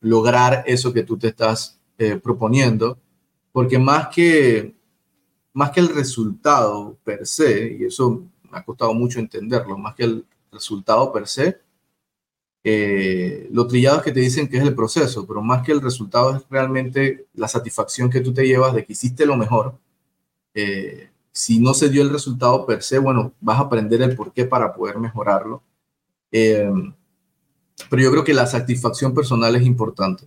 [0.00, 2.98] lograr eso que tú te estás eh, proponiendo,
[3.52, 4.74] porque más que,
[5.52, 10.04] más que el resultado per se, y eso me ha costado mucho entenderlo, más que
[10.04, 11.60] el resultado per se,
[12.68, 15.80] eh, lo trillado es que te dicen que es el proceso, pero más que el
[15.80, 19.78] resultado es realmente la satisfacción que tú te llevas de que hiciste lo mejor.
[20.52, 24.32] Eh, si no se dio el resultado per se, bueno, vas a aprender el por
[24.32, 25.62] qué para poder mejorarlo.
[26.32, 26.68] Eh,
[27.88, 30.24] pero yo creo que la satisfacción personal es importante.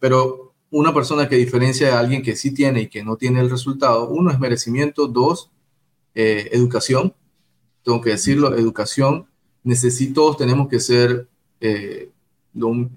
[0.00, 3.50] Pero una persona que diferencia de alguien que sí tiene y que no tiene el
[3.50, 5.52] resultado, uno es merecimiento, dos,
[6.16, 7.14] eh, educación.
[7.84, 9.28] Tengo que decirlo, educación.
[9.62, 11.28] Necesito, tenemos que ser
[11.62, 12.10] eh,
[12.52, 12.90] lo,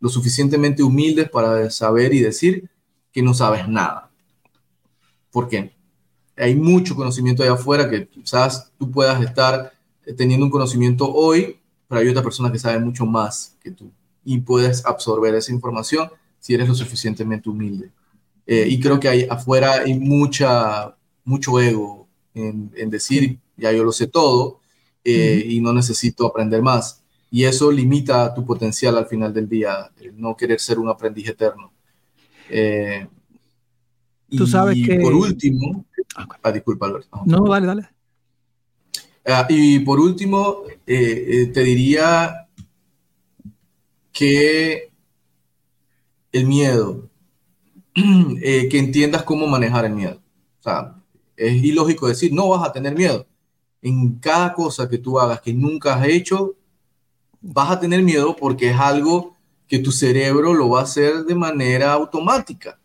[0.00, 2.68] lo suficientemente humildes para saber y decir
[3.12, 4.10] que no sabes nada.
[5.30, 5.72] ¿Por qué?
[6.36, 9.72] Hay mucho conocimiento allá afuera que quizás tú puedas estar
[10.16, 13.90] teniendo un conocimiento hoy, pero hay otra persona que sabe mucho más que tú
[14.24, 17.90] y puedes absorber esa información si eres lo suficientemente humilde.
[18.46, 23.84] Eh, y creo que hay, afuera hay mucha, mucho ego en, en decir, ya yo
[23.84, 24.60] lo sé todo
[25.04, 27.03] eh, y no necesito aprender más.
[27.34, 31.72] Y eso limita tu potencial al final del día, no querer ser un aprendiz eterno.
[32.48, 33.08] Eh,
[34.30, 35.00] Tú sabes y que...
[35.00, 37.22] Por último, ah, disculpa, Alberto.
[37.26, 37.88] No, dale, dale.
[39.26, 42.46] Ah, y por último, eh, eh, te diría
[44.12, 44.92] que
[46.30, 47.10] el miedo,
[47.96, 50.22] eh, que entiendas cómo manejar el miedo.
[50.60, 51.02] O sea,
[51.36, 53.26] es ilógico decir, no vas a tener miedo.
[53.82, 56.54] En cada cosa que tú hagas que nunca has hecho,
[57.44, 59.36] vas a tener miedo porque es algo
[59.68, 62.78] que tu cerebro lo va a hacer de manera automática.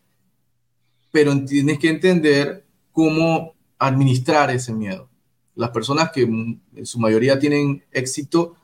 [1.11, 5.09] Pero tienes que entender cómo administrar ese miedo
[5.59, 8.55] las personas que en su mayoría tienen éxito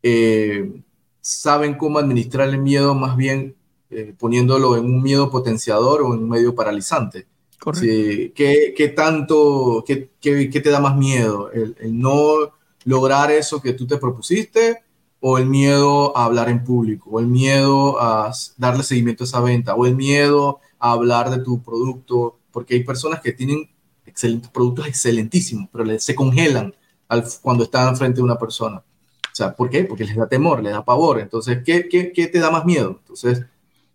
[0.00, 0.80] eh,
[1.20, 3.56] saben cómo administrar el miedo más bien
[3.90, 7.26] eh, poniéndolo en un miedo potenciador o en un medio paralizante.
[7.72, 11.50] Sí, ¿qué, ¿qué, tanto, qué, qué, qué, te da más miedo?
[11.50, 12.52] ¿El, ¿El, no
[12.84, 14.84] lograr eso que tú te propusiste
[15.20, 19.40] o el miedo a hablar en público o el miedo a darle seguimiento a esa
[19.40, 22.38] venta o el miedo a hablar de tu producto?
[22.50, 23.68] Porque hay personas que tienen
[24.04, 26.74] excelentes, productos excelentísimos, pero se congelan
[27.08, 28.78] al, cuando están frente a una persona.
[28.78, 29.84] O sea, ¿por qué?
[29.84, 31.20] Porque les da temor, les da pavor.
[31.20, 32.96] Entonces, ¿qué, qué, qué te da más miedo?
[33.00, 33.44] Entonces,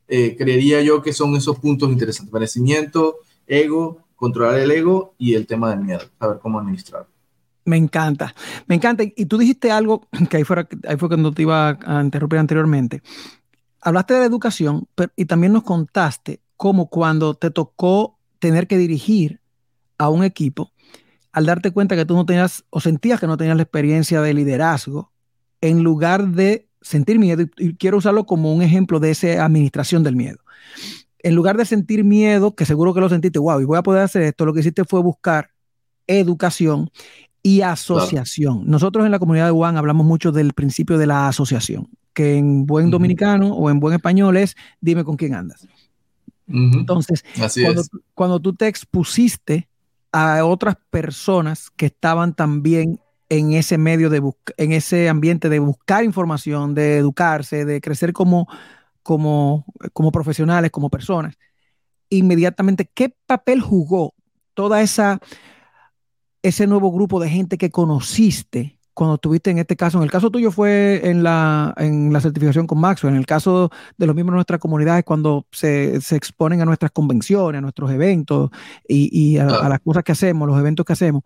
[0.08, 2.32] eh, creería yo que son esos puntos interesantes.
[2.32, 7.11] Merecimiento, ego, controlar el ego y el tema del miedo, saber cómo administrarlo.
[7.72, 8.36] Me encanta,
[8.68, 9.02] me encanta.
[9.16, 10.44] Y tú dijiste algo que ahí,
[10.90, 13.02] ahí fue cuando te iba a interrumpir anteriormente.
[13.80, 18.78] Hablaste de la educación pero, y también nos contaste cómo cuando te tocó tener que
[18.78, 19.40] dirigir
[19.98, 20.74] a un equipo,
[21.32, 24.34] al darte cuenta que tú no tenías o sentías que no tenías la experiencia de
[24.34, 25.14] liderazgo,
[25.62, 30.18] en lugar de sentir miedo, y quiero usarlo como un ejemplo de esa administración del
[30.18, 30.40] miedo.
[31.20, 34.04] En lugar de sentir miedo, que seguro que lo sentiste, wow, y voy a poder
[34.04, 35.52] hacer esto, lo que hiciste fue buscar
[36.08, 36.90] educación
[37.44, 38.58] y asociación.
[38.60, 38.72] Claro.
[38.72, 42.66] Nosotros en la comunidad de Juan hablamos mucho del principio de la asociación, que en
[42.66, 42.92] buen uh -huh.
[42.92, 45.68] dominicano o en buen español es dime con quién andas.
[46.48, 46.80] Uh -huh.
[46.80, 47.24] Entonces,
[47.64, 49.68] cuando, cuando, tú te expusiste
[50.12, 53.00] a otras personas que estaban también
[53.30, 54.22] en ese medio de
[54.58, 58.48] en ese ambiente de buscar información, de educarse, de crecer como,
[59.04, 61.38] como, como profesionales, como personas.
[62.10, 64.14] Inmediatamente, ¿qué papel jugó
[64.54, 65.22] toda esa
[66.44, 69.98] ese nuevo grupo de gente que conociste cuando estuviste en este caso?
[69.98, 73.72] En el caso tuyo fue en la, en la certificación con Maxwell, en el caso
[73.98, 77.92] de los miembros de nuestras comunidades cuando se, se exponen a nuestras convenciones, a nuestros
[77.92, 78.50] eventos
[78.88, 81.24] y, y a, a, las cosas que hacemos, los eventos que hacemos.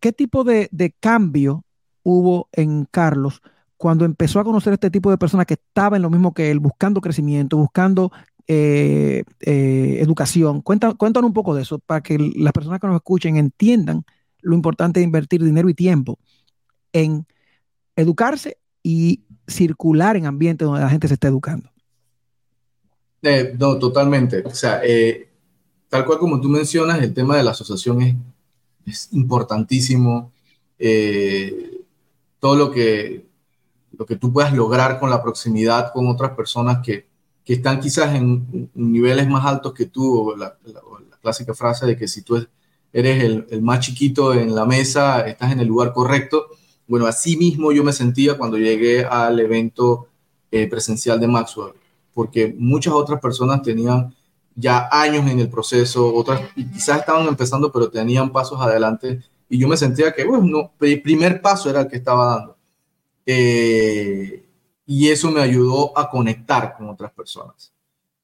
[0.00, 1.64] ¿Qué tipo de, de cambio
[2.02, 3.42] hubo en Carlos
[3.76, 6.50] cuando empezó a conocer a este tipo de personas que estaban en lo mismo que
[6.50, 8.10] él, buscando crecimiento, buscando
[8.50, 10.62] eh, eh, educación.
[10.62, 14.06] Cuéntanos un poco de eso para que las personas que nos escuchen entiendan
[14.40, 16.18] lo importante de invertir dinero y tiempo
[16.94, 17.26] en
[17.94, 21.70] educarse y circular en ambientes donde la gente se esté educando.
[23.20, 24.42] Eh, no, totalmente.
[24.46, 24.80] O sea,
[25.90, 28.16] tal cual como tú mencionas, el tema de la asociación es,
[28.86, 30.32] es importantísimo.
[32.38, 33.26] Todo lo que,
[33.92, 37.07] lo que tú puedas lograr con la proximidad con otras personas que,
[37.48, 41.96] que están quizás en, niveles más altos que tú, la, la, la clásica frase de
[41.96, 42.46] que si tú
[42.92, 46.48] eres el, el, más chiquito en la mesa, estás en el lugar correcto.
[46.86, 50.08] Bueno, así mismo yo me sentía cuando llegué al evento
[50.50, 51.72] eh, presencial de Maxwell,
[52.12, 54.14] porque muchas otras personas tenían
[54.54, 59.68] ya años en el proceso, otras quizás estaban empezando, pero tenían pasos adelante, y yo
[59.68, 62.58] me sentía que, bueno, no, el primer paso era el que estaba dando.
[63.24, 64.47] Eh,
[64.90, 67.74] y eso me ayudó a conectar con otras personas,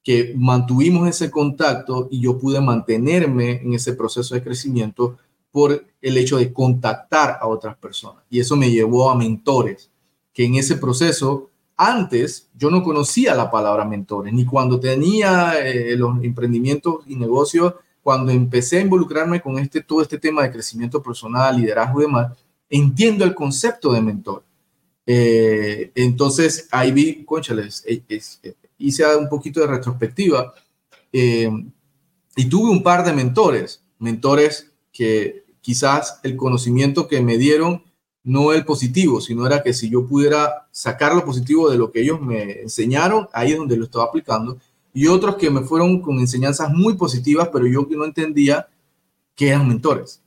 [0.03, 5.15] que mantuvimos ese contacto y yo pude mantenerme en ese proceso de crecimiento
[5.51, 8.23] por el hecho de contactar a otras personas.
[8.31, 9.91] Y eso me llevó a mentores,
[10.33, 15.95] que en ese proceso, antes yo no conocía la palabra mentores, ni cuando tenía eh,
[15.95, 20.99] los emprendimientos y negocios, cuando empecé a involucrarme con este, todo este tema de crecimiento
[20.99, 22.35] personal, liderazgo y demás,
[22.67, 24.43] entiendo el concepto de mentor.
[25.05, 28.01] Eh, entonces ahí vi, conchales, eh,
[28.77, 30.53] hice un poquito de retrospectiva
[31.13, 31.49] eh,
[32.35, 37.83] y tuve un par de mentores, mentores que quizás el conocimiento que me dieron
[38.23, 42.01] no el positivo, sino era que si yo pudiera sacar lo positivo de lo que
[42.01, 44.57] ellos me enseñaron, ahí es donde lo estaba aplicando,
[44.93, 48.67] y otros que me fueron con enseñanzas muy positivas, pero yo que no entendía
[49.35, 50.21] que eran mentores.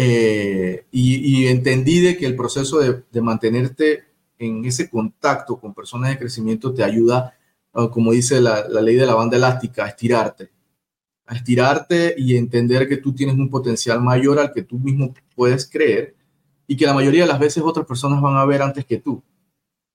[0.00, 4.04] Eh, y, entendí de que el proceso de, mantenerte
[4.38, 7.36] en ese contacto con personas de crecimiento te ayuda,
[7.72, 10.50] ah, como dice la, ley de la banda elástica, a estirarte.
[11.26, 15.68] A estirarte y entender que tú tienes un potencial mayor al que tú mismo puedes
[15.68, 16.14] creer
[16.68, 19.20] y que la mayoría de las veces otras personas van a ver antes que tú.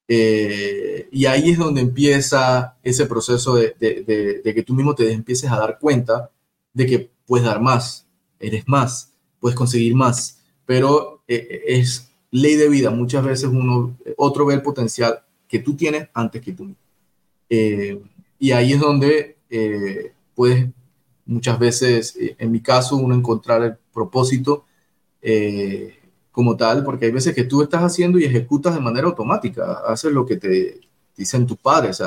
[0.10, 5.50] Eh, y ahí es donde empieza ese proceso de, de, que tú mismo te empieces
[5.50, 6.30] a dar cuenta
[6.74, 8.06] de que puedes dar más,
[8.38, 9.13] eres más
[9.44, 12.92] puedes conseguir más, pero eh, eh, es ley de vida.
[12.92, 16.74] Muchas veces uno, otro ve el potencial que tú tienes antes que tú.
[17.50, 18.02] Eh,
[18.40, 19.36] y ahí es donde
[20.34, 20.70] puedes
[21.26, 24.64] muchas veces, en mi caso, uno encontrar el propósito
[26.32, 30.14] como tal, porque hay veces que tú estás haciendo y ejecutas de manera automática, haces
[30.14, 30.80] lo que te
[31.18, 32.02] dicen tus padres,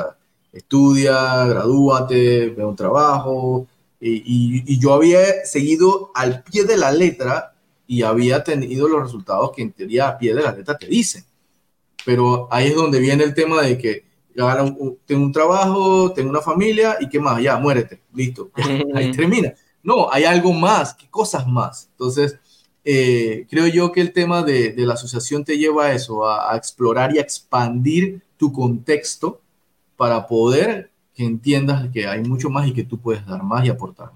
[0.51, 3.67] estudia, gradúate, ve un trabajo,
[3.99, 7.55] y, yo había seguido al pie de la letra
[7.87, 11.23] y había tenido los resultados que en teoría a pie de la letra te dicen.
[12.05, 14.05] Pero ahí es donde viene el tema de que
[15.05, 18.51] tengo un trabajo, tengo una familia y qué más, ya, muérete, listo,
[18.93, 19.53] ahí termina.
[19.81, 21.89] No, hay algo más, qué cosas más.
[21.91, 22.37] Entonces,
[22.83, 26.57] eh, creo yo que el tema de, la asociación te lleva a eso, a, a
[26.57, 29.41] explorar y a expandir tu contexto
[29.95, 33.69] para poder que entiendas que hay mucho más y que tú puedes dar más y
[33.69, 34.11] aportar.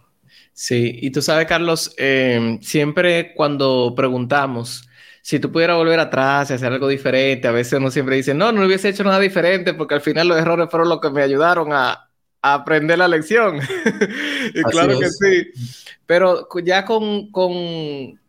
[0.54, 4.88] Sí, y tú sabes, Carlos, em, siempre cuando preguntamos
[5.24, 8.52] si tú pudieras volver atrás y hacer algo diferente, a veces uno siempre dice, no,
[8.52, 11.74] no hubiese hecho nada diferente porque al final los errores fueron los que me ayudaron
[11.74, 12.08] a,
[12.44, 13.60] aprender la lección.
[14.54, 15.52] y claro que sí.
[16.08, 18.20] Pero ya con, con,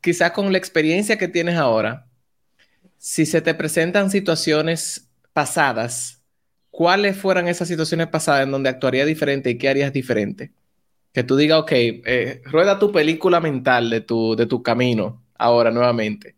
[0.00, 2.06] quizás con la experiencia que tienes ahora,
[2.96, 6.19] si se te presentan situaciones pasadas
[6.80, 10.50] ¿cuáles fueran esas situaciones pasadas en donde actuaría diferente y qué harías diferente?
[11.12, 15.70] Que tú digas, ok, eh, rueda tu película mental de tu, de tu camino ahora
[15.70, 16.36] nuevamente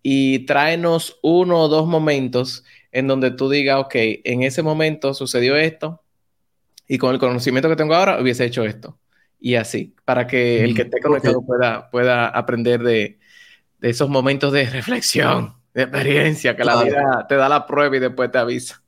[0.00, 5.56] y tráenos uno o dos momentos en donde tú digas, ok, en ese momento sucedió
[5.56, 6.04] esto
[6.86, 8.96] y con el conocimiento que tengo ahora hubiese hecho esto.
[9.40, 13.18] Y así, para que el que esté conectado pueda, pueda aprender de,
[13.80, 18.30] esos momentos de reflexión, de experiencia, que la vida te da la prueba y después
[18.30, 18.84] te avisa.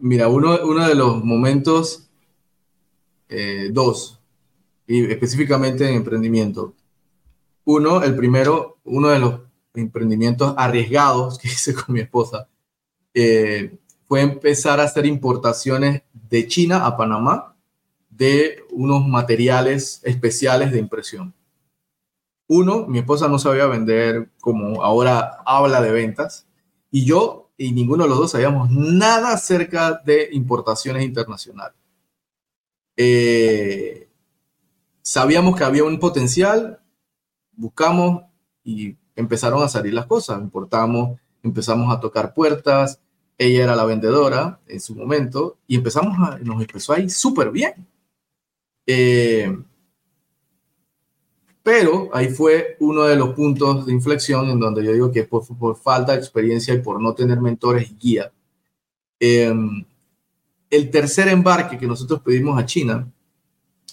[0.00, 2.08] Mira, uno, de los momentos,
[3.28, 4.20] eh, dos,
[4.86, 6.74] y específicamente en emprendimiento.
[7.64, 9.40] Uno, el primero, uno de los
[9.74, 12.48] emprendimientos arriesgados que hice con mi esposa,
[13.14, 17.54] eh, fue empezar a hacer importaciones de China a Panamá
[18.08, 21.34] de unos materiales especiales de impresión.
[22.48, 26.46] Uno, mi esposa no sabía vender como ahora habla de ventas
[26.90, 31.76] y yo y ninguno de los dos sabíamos nada acerca de importaciones internacionales.
[32.96, 34.08] Eh,
[35.02, 36.80] sabíamos que había un potencial,
[37.52, 38.22] buscamos
[38.62, 40.40] y empezaron a salir las cosas.
[40.40, 43.00] Importamos, empezamos a tocar puertas,
[43.36, 47.88] ella era la vendedora en su momento y empezamos a, nos empezó ahí súper bien.
[48.86, 49.52] Eh,
[51.68, 55.44] pero ahí fue uno de los puntos de inflexión en donde yo digo que por,
[55.76, 58.32] falta de experiencia y por no tener mentores y guía.
[59.20, 59.84] Em,
[60.70, 63.06] el tercer embarque que nosotros pedimos a China,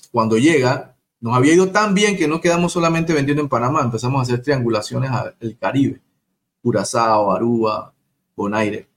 [0.09, 4.19] cuando llega, nos había ido tan bien que no quedamos solamente vendiendo en Panamá, empezamos
[4.19, 5.99] a hacer triangulaciones al Caribe,
[6.61, 7.93] Curazao, Aruba,
[8.37, 8.87] Bonaire.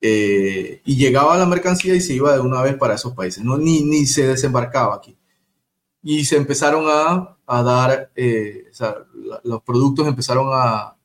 [0.00, 3.58] Eh, y llegaba la mercancía y se iba de una vez para esos países, no,
[3.58, 5.16] ni, ni se desembarcaba aquí.
[6.02, 8.70] Y se empezaron a a dar, eh,
[9.44, 10.96] los productos empezaron a,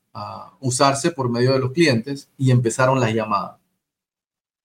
[0.59, 3.57] usarse por medio de los clientes y empezaron las llamadas.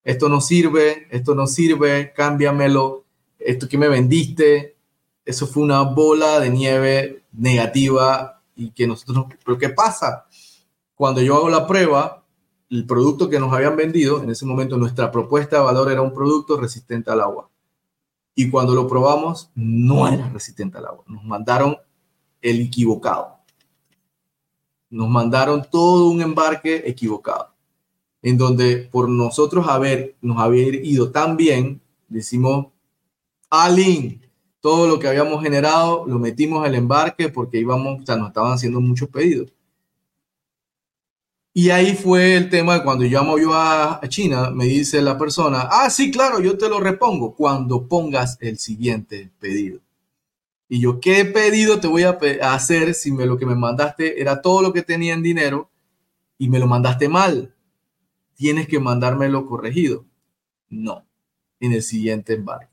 [0.02, 3.04] Esto no sirve, esto no sirve, cámbiamelo,
[3.38, 4.78] esto que me vendiste.
[5.26, 10.24] Eso fue una bola de nieve negativa y que nosotros, pero ¿qué pasa?
[10.94, 12.24] Cuando yo hago la prueba,
[12.70, 16.14] el producto que nos habían vendido, en ese momento nuestra propuesta de valor era un
[16.14, 17.51] producto resistente al agua.
[18.34, 21.04] Y cuando lo probamos, no era resistente al agua.
[21.06, 21.76] Nos mandaron
[22.40, 23.38] el equivocado.
[24.90, 27.54] Nos mandaron todo un embarque equivocado.
[28.22, 32.66] En donde por nosotros haber, nos haber ido tan bien, decimos,
[33.50, 34.22] Alin,
[34.60, 38.52] todo lo que habíamos generado lo metimos al embarque porque íbamos, o sea, nos estaban
[38.52, 39.52] haciendo muchos pedidos.
[41.54, 45.68] Y ahí fue el tema de cuando llamo yo a China, me dice la persona,
[45.70, 49.80] ah, sí, claro, yo te lo repongo cuando pongas el siguiente pedido.
[50.66, 52.16] Y yo, ¿qué pedido te voy a
[52.54, 55.68] hacer si me, lo que me mandaste era todo lo que tenía en dinero
[56.38, 57.54] y me lo mandaste mal?
[58.34, 60.06] Tienes que mandármelo corregido.
[60.70, 61.04] No,
[61.60, 62.72] en el siguiente embarque.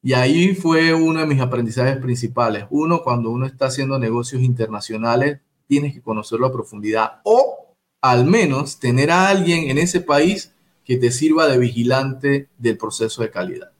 [0.00, 2.66] Y ahí fue uno de mis aprendizajes principales.
[2.70, 7.67] Uno, cuando uno está haciendo negocios internacionales, tienes que conocerlo a profundidad o
[8.00, 10.52] al menos tener a alguien en ese país
[10.84, 13.72] que te sirva de vigilante del proceso de calidad.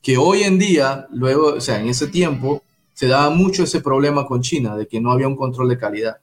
[0.00, 2.62] Que hoy en día, luego, o sea, en ese tiempo,
[2.92, 6.18] se daba mucho ese problema con China, de que no había un control de calidad.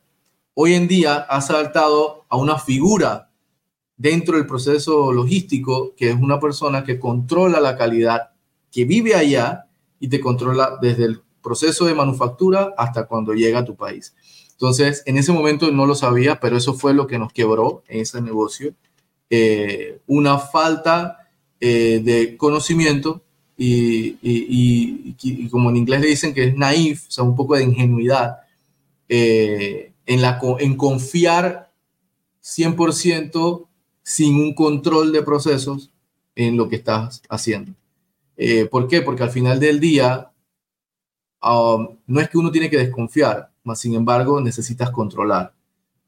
[0.54, 3.30] Hoy en día ha saltado a una figura
[3.98, 8.32] dentro del proceso logístico, que es una persona que controla la calidad,
[8.72, 9.68] que vive allá
[10.00, 14.16] y te controla desde el proceso de manufactura hasta cuando llega a tu país.
[14.62, 18.02] Entonces, en ese momento no lo sabía, pero eso fue lo que nos quebró en
[18.02, 18.76] ese negocio.
[19.28, 21.28] Eh, una falta
[21.60, 23.24] eh, de conocimiento
[23.58, 28.42] y, como en inglés le dicen que es naif, o sea, un poco de ingenuidad
[29.10, 31.74] eh, en, la, en confiar
[32.44, 33.68] 100%
[34.04, 35.90] sin un control de procesos
[36.36, 37.74] en lo que estás haciendo.
[38.70, 39.02] ¿Por qué?
[39.02, 40.32] Porque al final del día,
[41.42, 45.54] um, no es que uno tiene que desconfiar, mas sin embargo necesitas controlar.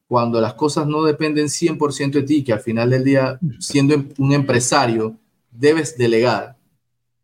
[0.07, 4.09] Cuando las cosas no dependen 100% de ti, que al final del día, siendo em,
[4.17, 5.17] un empresario,
[5.51, 6.57] debes delegar,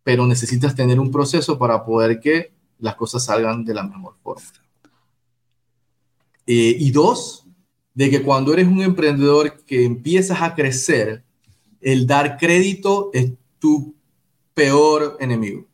[0.03, 4.43] pero necesitas tener un proceso para poder que las cosas salgan de la mejor forma.
[6.47, 7.45] Eh, y dos,
[7.93, 11.23] de que cuando eres un emprendedor que empiezas a crecer,
[11.81, 13.93] el dar crédito es tu
[14.53, 15.68] peor enemigo.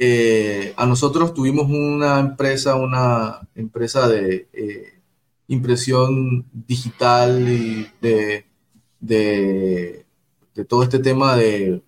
[0.00, 5.00] Eh, a nosotros tuvimos una empresa, una empresa de eh,
[5.48, 8.46] impresión digital y de,
[9.00, 10.04] de,
[10.68, 11.82] todo este tema de,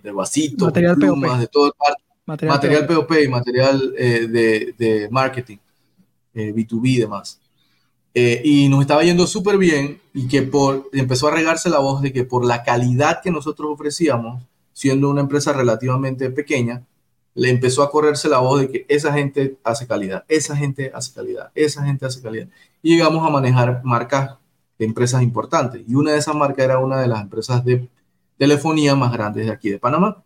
[0.00, 1.72] de vasitos, material plumas, de todo
[2.24, 5.58] material, material POP y material eh, de, de, marketing,
[6.34, 7.40] B2B y demás.
[8.14, 12.12] y nos estaba yendo súper bien y que por, empezó a regarse la voz de
[12.12, 14.40] que por la calidad que nosotros ofrecíamos,
[14.72, 16.84] siendo una empresa relativamente pequeña,
[17.34, 21.12] le empezó a correrse la voz de que esa gente hace calidad, esa gente hace
[21.12, 22.48] calidad, esa gente hace calidad.
[22.82, 24.36] Y llegamos a manejar marcas
[24.78, 25.82] de empresas importantes.
[25.86, 27.88] Y una de esas marcas era una de las empresas de
[28.38, 30.22] telefonía más grandes de aquí de Panamá.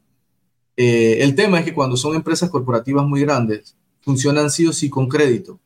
[0.77, 4.91] Eh, el tema es que cuando son empresas corporativas muy grandes, funcionan sí o sí
[4.91, 5.59] con crédito.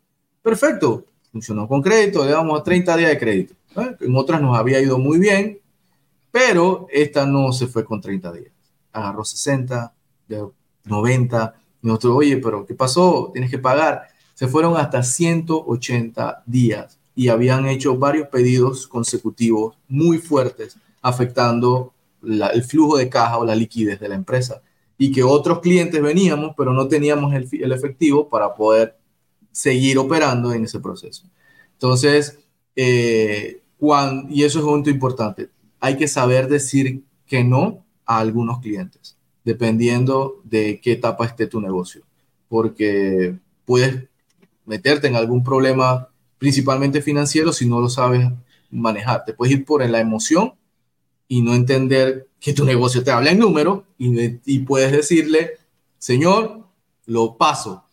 [0.42, 3.54] Perfecto, funcionó con crédito, le damos 30 días de crédito.
[3.76, 3.96] ¿eh?
[4.00, 5.60] En otras nos había ido muy bien,
[6.30, 8.52] pero esta no se fue con 30 días.
[8.92, 9.92] Agarró 60,
[10.28, 10.48] de
[10.84, 11.54] 90.
[11.82, 13.30] Nosotros, oye, pero ¿qué pasó?
[13.32, 14.08] Tienes que pagar.
[14.34, 22.62] Se fueron hasta 180 días y habían hecho varios pedidos consecutivos muy fuertes, afectando el
[22.62, 24.62] flujo de caja o la liquidez de la empresa.
[24.96, 28.96] Y que otros clientes veníamos, pero no teníamos el, efectivo para poder
[29.50, 31.24] seguir operando en ese proceso.
[31.72, 32.38] Entonces,
[32.76, 33.60] eh,
[34.30, 39.16] y eso es un punto importante, hay que saber decir que no a algunos clientes
[39.44, 42.02] dependiendo de qué etapa esté tu negocio,
[42.48, 43.34] porque
[43.64, 44.04] puedes
[44.64, 48.28] meterte en algún problema principalmente financiero si no lo sabes
[48.70, 49.24] manejar.
[49.24, 50.54] Te puedes ir por la emoción
[51.28, 55.52] y no entender que tu negocio te habla en números y, puedes decirle,
[55.98, 56.66] señor,
[57.06, 57.84] lo paso.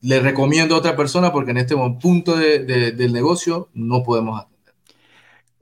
[0.00, 4.51] Le recomiendo a otra persona porque en este punto del negocio no podemos atender.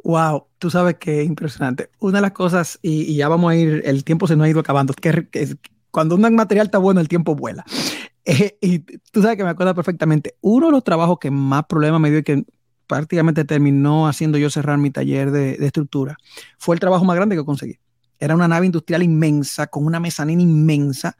[0.04, 1.90] Wow, tú sabes que es impresionante.
[1.98, 4.60] Una de las cosas, y, ya vamos a ir, el tiempo se nos ha ido
[4.60, 5.28] acabando, que,
[5.90, 7.64] cuando un material está bueno, el tiempo vuela.
[8.26, 12.02] Eh, y tú sabes que me acuerdo perfectamente, uno de los trabajos que más problemas
[12.02, 12.44] me dio y que
[12.86, 16.18] prácticamente terminó haciendo yo cerrar mi taller de, estructura,
[16.58, 17.78] fue el trabajo más grande que conseguí.
[18.18, 21.16] Era una nave industrial inmensa, con una mezanina inmensa,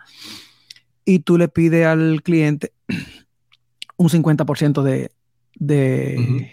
[1.05, 2.75] y tú le pides al cliente
[3.97, 5.11] un 50% de,
[5.55, 6.53] de,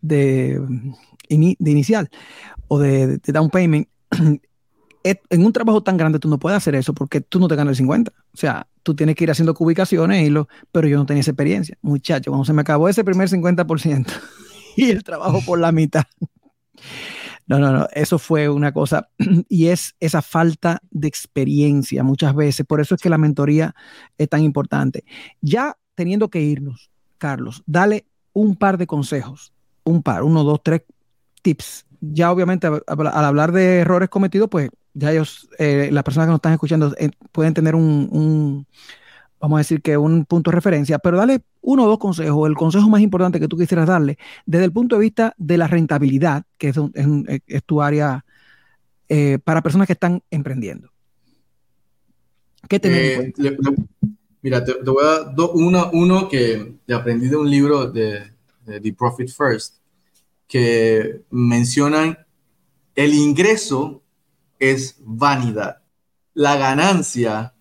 [0.00, 0.62] de
[1.28, 2.10] de inicial
[2.68, 3.88] o de, down payment,
[5.02, 7.72] en un trabajo tan grande tú no puedes hacer eso porque tú no te ganas
[7.72, 8.10] el 50.
[8.10, 11.30] O sea, tú tienes que ir haciendo ubicaciones y lo, pero yo no tenía esa
[11.30, 11.78] experiencia.
[11.82, 14.06] Muchacho, cuando se me acabó ese primer 50%
[14.76, 16.04] y el trabajo por la mitad,
[17.46, 19.08] No, no, no, eso fue una cosa
[19.48, 22.66] y es esa falta de experiencia muchas veces.
[22.66, 23.74] Por eso es que la mentoría
[24.18, 25.04] es tan importante.
[25.40, 29.52] Ya teniendo que irnos, Carlos, dale un par de consejos,
[29.84, 30.82] un par, uno, dos, tres
[31.42, 31.86] tips.
[32.00, 36.38] Ya obviamente al hablar de errores cometidos, pues ya ellos, eh, las personas que nos
[36.38, 38.66] están escuchando eh, pueden tener un,
[39.40, 42.54] vamos a decir que un punto de referencia, pero dale uno o dos consejos, el
[42.54, 46.44] consejo más importante que tú quisieras darle desde el punto de vista de la rentabilidad,
[46.56, 48.24] que es, tu área
[49.08, 50.90] eh, para personas que están emprendiendo.
[52.68, 53.26] ¿Qué tenemos?
[53.38, 53.56] Eh,
[54.42, 58.32] mira, te, voy a dar uno, uno que aprendí de un libro de,
[58.66, 59.77] de The Profit First,
[60.48, 62.18] que mencionan
[62.94, 64.02] el ingreso
[64.58, 65.82] es vanidad,
[66.34, 67.54] la ganancia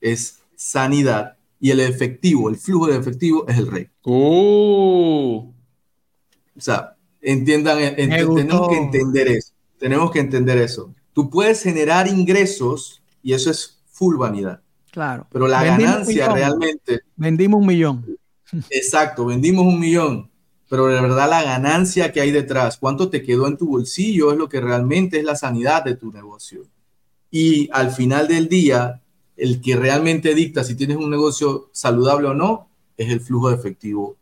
[0.00, 3.88] es sanidad y el efectivo, el flujo de efectivo es el rey.
[4.04, 5.52] Uh.
[6.56, 9.52] O sea, entiendan, tenemos que entender eso.
[9.78, 10.94] Tenemos que entender eso.
[11.12, 14.60] Tú puedes generar ingresos y eso es full vanidad.
[14.90, 15.26] Claro.
[15.30, 17.00] Pero la ganancia realmente.
[17.16, 18.18] Vendimos un millón.
[18.70, 20.30] Exacto, vendimos un millón.
[20.68, 24.38] Pero de verdad la ganancia que hay detrás, cuánto te quedó en tu bolsillo, es
[24.38, 26.66] lo que realmente es la sanidad de tu negocio.
[27.30, 29.02] Y al final del día,
[29.36, 33.56] el que realmente dicta si tienes un negocio saludable o no es el flujo de
[33.56, 34.18] efectivo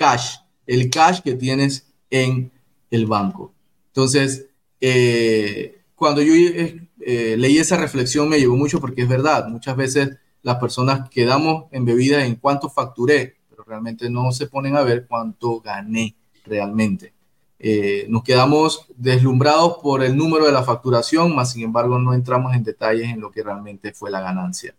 [0.00, 0.36] cash,
[0.66, 2.50] el cash que tienes en
[2.90, 3.52] el banco.
[3.88, 4.46] Entonces,
[4.80, 10.16] eh, cuando yo eh, leí esa reflexión me llegó mucho porque es verdad, muchas veces
[10.40, 13.36] las personas quedamos embebidas en cuánto facturé,
[13.70, 16.14] realmente no se ponen a ver cuánto gané
[16.44, 17.14] realmente.
[17.58, 22.54] Eh, nos quedamos deslumbrados por el número de la facturación, más sin embargo no entramos
[22.54, 24.74] en detalles en lo que realmente fue la ganancia.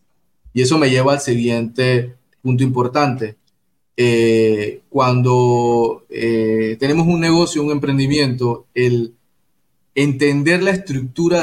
[0.53, 3.37] Y eso me lleva al siguiente punto importante.
[3.95, 9.13] Eh, cuando eh, tenemos un negocio, un emprendimiento, el
[9.95, 11.41] entender la estructura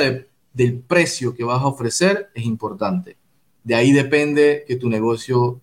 [0.52, 3.16] del precio que vas a ofrecer es importante.
[3.64, 5.60] De ahí depende que tu negocio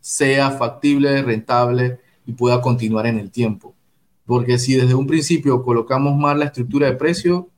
[0.00, 3.74] sea factible, rentable y pueda continuar en el tiempo.
[4.26, 7.48] Porque si desde un principio colocamos mal la estructura de precio,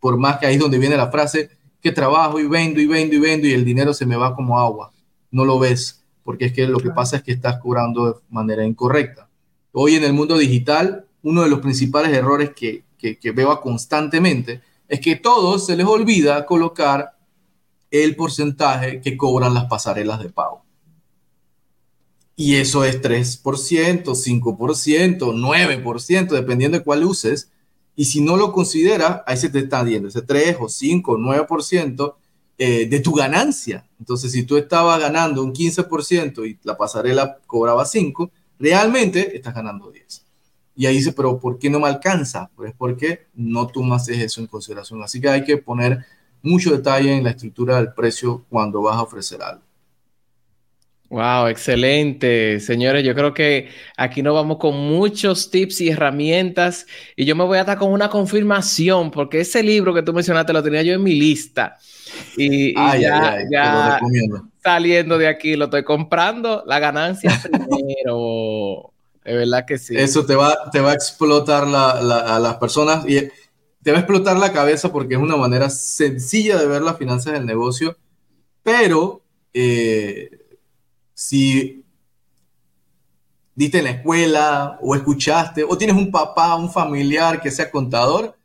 [0.00, 1.50] por más que ahí es donde viene la frase,
[1.80, 4.58] que trabajo y vendo y vendo y vendo y el dinero se me va como
[4.58, 4.92] agua.
[5.30, 8.64] No lo ves, porque es que lo que pasa es que estás cobrando de manera
[8.64, 9.28] incorrecta.
[9.72, 14.62] Hoy en el mundo digital, uno de los principales errores que, que, que veo constantemente
[14.88, 17.16] es que todos se les olvida colocar
[17.90, 20.57] el porcentaje que cobran las pasarelas de pago.
[22.40, 27.50] Y eso es 3%, 5%, 9%, dependiendo de cuál uses.
[27.96, 32.14] Y si no lo consideras, ahí se te está viendo ese 3 o 5, 9%
[32.56, 33.88] eh, de tu ganancia.
[33.98, 38.30] Entonces, si tú estabas ganando un 15% y la pasarela cobraba 5,
[38.60, 40.24] realmente estás ganando 10.
[40.76, 42.52] Y ahí dice, pero ¿por qué no me alcanza?
[42.54, 45.02] Pues porque no tomas eso en consideración.
[45.02, 46.06] Así que hay que poner
[46.42, 49.67] mucho detalle en la estructura del precio cuando vas a ofrecer algo.
[51.10, 52.60] Wow, excelente.
[52.60, 56.86] Señores, yo creo que aquí nos vamos con muchos tips y herramientas
[57.16, 60.52] y yo me voy a dar con una confirmación porque ese libro que tú mencionaste
[60.52, 61.78] lo tenía yo en mi lista
[62.36, 63.98] y, ya, ya
[64.62, 68.92] saliendo de aquí lo estoy comprando, la ganancia primero.
[69.24, 69.96] De verdad que sí.
[69.96, 73.28] Eso te va, te va a explotar a las personas y
[73.82, 77.32] te va a explotar la cabeza porque es una manera sencilla de ver las finanzas
[77.32, 77.96] del negocio,
[78.62, 79.22] pero...
[79.54, 80.37] Eh,
[81.18, 81.84] si
[83.56, 88.36] diste en la escuela o escuchaste o tienes un papá, un familiar que sea contador,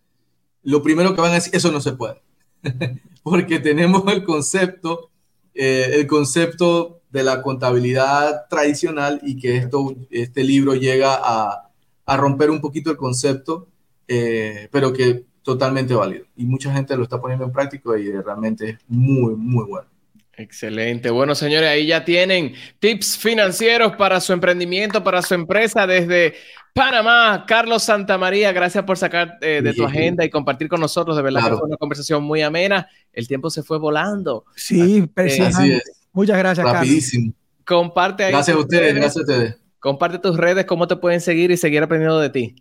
[0.64, 2.24] lo primero que van a decir, eso no se puede.
[3.24, 5.12] Porque tenemos el concepto,
[5.54, 11.70] eh, el concepto de la contabilidad tradicional y que esto, este libro llega a,
[12.18, 13.68] romper un poquito el concepto,
[14.08, 16.26] eh, pero que totalmente válido.
[16.36, 19.93] Y mucha gente lo está poniendo en práctica y realmente es muy, muy bueno.
[20.36, 21.12] Excelente.
[21.12, 26.34] Bueno, señores, ahí ya tienen tips financieros para su emprendimiento, para su empresa desde
[26.74, 27.46] Panamá.
[27.48, 31.16] Carlos Santamaría, gracias por sacar eh, de tu agenda y compartir con nosotros.
[31.16, 32.88] De verdad que fue una conversación muy amena.
[33.12, 34.46] El tiempo se fue volando.
[34.56, 35.80] Sí, Así
[36.12, 37.34] Muchas gracias, Rapidísimo.
[37.66, 38.32] Comparte ahí.
[38.32, 39.58] Gracias a ustedes, gracias a ustedes.
[39.80, 42.56] Comparte tus redes, cómo te pueden seguir y seguir aprendiendo de ti.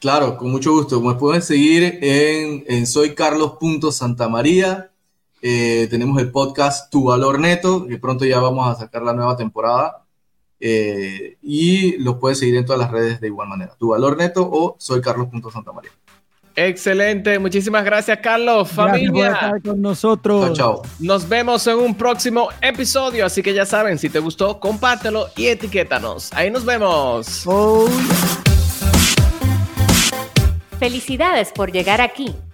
[0.00, 1.00] Claro, con mucho gusto.
[1.00, 4.90] Me pueden seguir en, en soycarlos.santamaría
[5.46, 9.36] eh, tenemos el podcast Tu Valor Neto, que pronto ya vamos a sacar la nueva
[9.36, 10.02] temporada.
[10.58, 13.74] Eh, y los puedes seguir en todas las redes de igual manera.
[13.78, 15.90] Tu Valor Neto o soy Carlos.santamaría.
[16.56, 19.60] Excelente, muchísimas gracias Carlos, familia.
[19.62, 20.56] con nosotros.
[20.56, 25.26] Chao, Nos vemos en un próximo episodio, así que ya saben, si te gustó, compártelo
[25.36, 26.32] y etiquétanos.
[26.32, 27.42] Ahí nos vemos.
[27.44, 27.86] Oh,
[30.78, 32.34] Felicidades por llegar aquí.